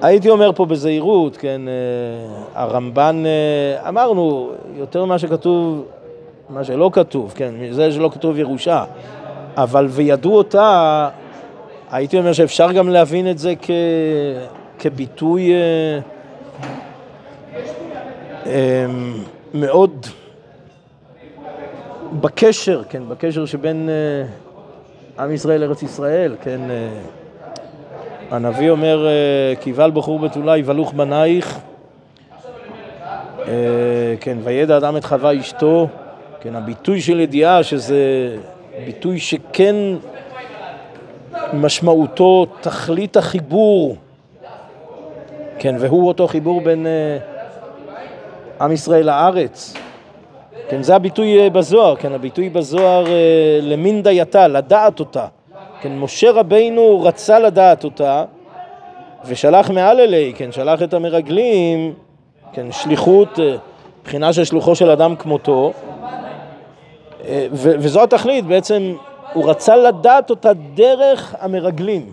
הייתי 0.00 0.30
אומר 0.30 0.52
פה 0.52 0.64
בזהירות, 0.64 1.36
כן, 1.36 1.60
אה, 1.68 2.62
הרמב"ן, 2.62 3.22
אה, 3.26 3.88
אמרנו, 3.88 4.50
יותר 4.76 5.04
ממה 5.04 5.18
שכתוב, 5.18 5.84
מה 6.50 6.64
שלא 6.64 6.90
כתוב, 6.92 7.32
כן, 7.36 7.54
זה 7.70 7.92
שלא 7.92 8.10
כתוב 8.12 8.38
ירושה, 8.38 8.84
אבל 9.56 9.86
וידעו 9.90 10.36
אותה, 10.36 11.08
הייתי 11.90 12.18
אומר 12.18 12.32
שאפשר 12.32 12.72
גם 12.72 12.88
להבין 12.88 13.30
את 13.30 13.38
זה 13.38 13.54
כ... 13.62 13.70
כביטוי 14.78 15.52
אה, 15.52 15.98
אה, 18.46 18.86
מאוד 19.54 20.06
בקשר, 22.20 22.82
כן, 22.88 23.02
בקשר 23.08 23.46
שבין 23.46 23.88
אה, 23.88 25.24
עם 25.24 25.32
ישראל 25.32 25.60
לארץ 25.60 25.82
ישראל, 25.82 26.36
כן, 26.42 26.60
אה, 26.70 26.88
הנביא 28.30 28.70
אומר, 28.70 29.06
אה, 29.06 29.54
כי 29.60 29.70
יבל 29.70 29.90
בחור 29.94 30.18
בתולה 30.18 30.56
יבלוך 30.56 30.92
בנייך, 30.92 31.58
אה, 33.48 34.14
כן, 34.20 34.38
וידע 34.44 34.76
אדם 34.76 34.96
את 34.96 35.04
חווה 35.04 35.40
אשתו, 35.40 35.88
כן, 36.46 36.56
הביטוי 36.56 37.00
של 37.00 37.20
ידיעה 37.20 37.62
שזה 37.62 38.36
ביטוי 38.84 39.18
שכן 39.18 39.74
משמעותו 41.52 42.46
תכלית 42.60 43.16
החיבור, 43.16 43.96
כן, 45.58 45.74
והוא 45.78 46.08
אותו 46.08 46.26
חיבור 46.26 46.60
בין 46.60 46.86
uh, 46.86 48.62
עם 48.62 48.72
ישראל 48.72 49.06
לארץ. 49.06 49.74
כן, 50.68 50.82
זה 50.82 50.94
הביטוי 50.94 51.46
uh, 51.46 51.50
בזוהר, 51.50 51.96
כן, 51.96 52.12
הביטוי 52.12 52.48
בזוהר 52.48 53.04
uh, 53.04 53.08
למין 53.62 54.02
דייתה, 54.02 54.48
לדעת 54.48 55.00
אותה. 55.00 55.26
כן, 55.80 55.98
משה 55.98 56.30
רבינו 56.30 57.02
רצה 57.02 57.38
לדעת 57.38 57.84
אותה, 57.84 58.24
ושלח 59.24 59.70
מעל 59.70 60.00
אלי, 60.00 60.32
כן, 60.36 60.52
שלח 60.52 60.82
את 60.82 60.94
המרגלים, 60.94 61.94
כן, 62.52 62.72
שליחות, 62.72 63.38
בחינה 64.04 64.32
של 64.32 64.44
שלוחו 64.44 64.74
של 64.74 64.90
אדם 64.90 65.16
כמותו, 65.16 65.72
וזו 67.52 68.02
התכלית, 68.02 68.44
בעצם 68.44 68.94
הוא 69.32 69.50
רצה 69.50 69.76
לדעת 69.76 70.30
אותה 70.30 70.52
דרך 70.74 71.34
המרגלים. 71.40 72.12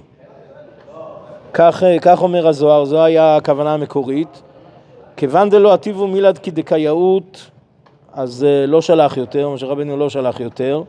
כך, 1.53 1.83
כך 2.01 2.21
אומר 2.21 2.47
הזוהר, 2.47 2.85
זו 2.85 3.03
הייתה 3.03 3.35
הכוונה 3.35 3.73
המקורית. 3.73 4.41
כיוון 5.17 5.49
דלא 5.49 5.73
עטיבו 5.73 6.07
מילד 6.07 6.37
כדקייאות, 6.37 7.49
אז 8.13 8.43
אה, 8.43 8.65
לא 8.65 8.81
שלח 8.81 9.17
יותר, 9.17 9.49
משה 9.49 9.65
רבנו 9.65 9.97
לא 9.97 10.09
שלח 10.09 10.39
יותר. 10.39 10.81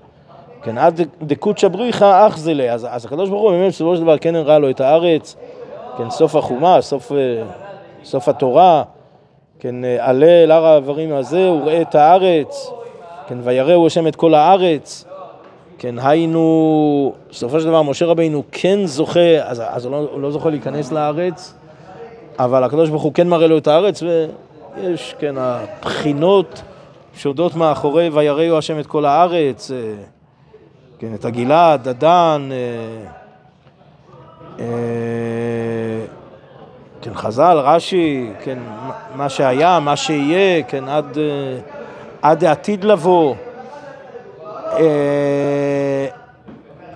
כן, 0.63 0.79
עד 0.79 1.01
דקות 1.23 1.59
שבריחה 1.59 2.27
אח 2.27 2.37
זה 2.37 2.55
לה. 2.55 2.73
אז, 2.73 2.87
אז 2.91 3.05
הקדוש 3.05 3.29
ברוך 3.29 3.43
הוא 3.43 3.51
באמת 3.51 3.69
בסופו 3.69 3.97
של 3.97 4.03
דבר 4.03 4.19
כן 4.19 4.35
הראה 4.35 4.59
לו 4.59 4.71
את 4.71 4.81
הארץ, 4.81 5.37
כן, 5.99 6.11
סוף 6.11 6.37
החומה, 6.37 6.81
סוף, 6.81 7.13
אה, 7.13 7.17
סוף 8.05 8.29
התורה, 8.29 8.83
כן, 9.61 9.85
אה, 9.85 9.97
עלה 10.09 10.43
אל 10.43 10.51
הר 10.51 10.67
האיברים 10.67 11.15
הזה, 11.15 11.49
הוא 11.49 11.65
ראה 11.65 11.83
את 11.83 11.95
הארץ, 11.95 12.71
כן, 13.27 13.39
ויראו 13.43 13.87
השם 13.87 14.07
את 14.07 14.17
כל 14.17 14.35
הארץ. 14.35 15.05
כן, 15.79 15.95
היינו, 15.99 17.13
בסופו 17.31 17.61
של 17.61 17.67
דבר 17.67 17.83
משה 17.83 18.07
רבינו 18.07 18.43
כן 18.53 18.87
זוכה, 18.87 19.37
אז, 19.43 19.63
אז 19.67 19.85
הוא, 19.85 19.93
לא, 19.93 20.09
הוא 20.13 20.21
לא 20.21 20.31
זוכה 20.31 20.51
להיכנס 20.51 20.93
לארץ, 20.93 21.55
אבל 22.39 22.65
הקדוש 22.65 22.91
ברוך 22.91 23.03
הוא 23.03 23.15
כן 23.15 23.29
מראה 23.29 23.47
לו 23.47 23.59
את 23.59 23.67
הארץ, 23.67 24.03
ויש, 24.03 25.15
כן, 25.19 25.35
הבחינות 25.39 26.63
שעודות 27.15 27.55
מאחורי 27.55 28.09
ויראו 28.13 28.59
השם 28.59 28.79
את 28.79 28.87
כל 28.87 29.05
הארץ, 29.05 29.71
אה, 29.71 29.77
כן, 30.99 31.15
את 31.15 31.25
הגלעד, 31.25 31.89
הדן, 31.89 32.49
אה, 32.53 32.57
אה, 34.61 34.67
כן, 37.03 37.15
חז"ל, 37.15 37.57
רש"י, 37.59 38.31
כן, 38.43 38.59
מה 39.17 39.29
שהיה, 39.29 39.81
מה 39.81 39.97
שיהיה, 39.97 40.63
כן, 40.63 40.89
עד, 40.89 41.19
עד 42.25 42.45
העתיד 42.45 42.85
לבוא. 42.85 43.35
אה, 44.73 46.07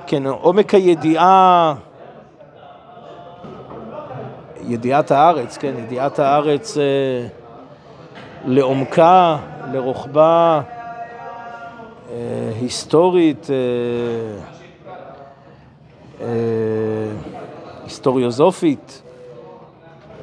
כן, 0.06 0.26
עומק 0.26 0.74
הידיעה, 0.74 1.74
ידיעת 4.60 5.10
הארץ, 5.10 5.56
כן, 5.56 5.74
ידיעת 5.78 6.18
הארץ 6.18 6.78
אה, 6.78 6.82
לעומקה, 8.44 9.36
לרוחבה, 9.72 10.60
אה, 12.10 12.16
היסטורית, 12.60 13.46
היסטוריוזופית, 17.84 19.02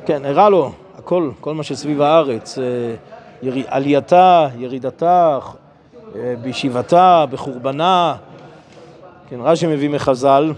כן, 0.05 0.25
הראה 0.25 0.49
לו 0.49 0.71
הכל, 0.97 1.31
כל 1.41 1.53
מה 1.53 1.63
שסביב 1.63 2.01
הארץ, 2.01 2.57
עלייתה, 3.67 4.47
ירידתה, 4.57 5.39
אה, 6.15 6.33
בישיבתה, 6.41 7.25
בחורבנה. 7.31 8.15
כן, 9.29 9.39
רש"י 9.41 9.67
מביא 9.67 9.89
מחז"ל. 9.89 10.53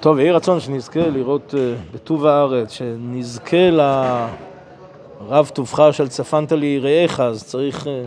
טוב, 0.00 0.18
יהי 0.18 0.30
רצון 0.30 0.60
שנזכה 0.60 1.00
לראות 1.00 1.54
אה, 1.58 1.74
בטוב 1.94 2.26
הארץ, 2.26 2.72
שנזכה 2.72 3.70
לרב 3.70 5.50
טובך 5.54 5.88
של 5.92 6.08
צפנת 6.08 6.52
ליראיך, 6.52 7.20
אז 7.20 7.44
צריך 7.44 7.86
אה, 7.86 8.04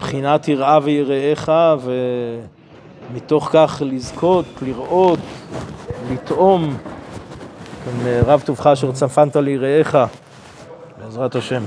בחינת 0.00 0.48
יראה 0.48 0.78
ויראיך, 0.82 1.52
ומתוך 3.10 3.48
כך 3.52 3.82
לזכות, 3.86 4.44
לראות, 4.62 5.18
לטעום, 6.12 6.76
כן, 7.84 8.22
רב 8.26 8.42
טובך 8.46 8.66
אשר 8.66 8.92
צפנת 8.92 9.36
ליראיך, 9.36 9.98
בעזרת 11.04 11.36
השם. 11.36 11.62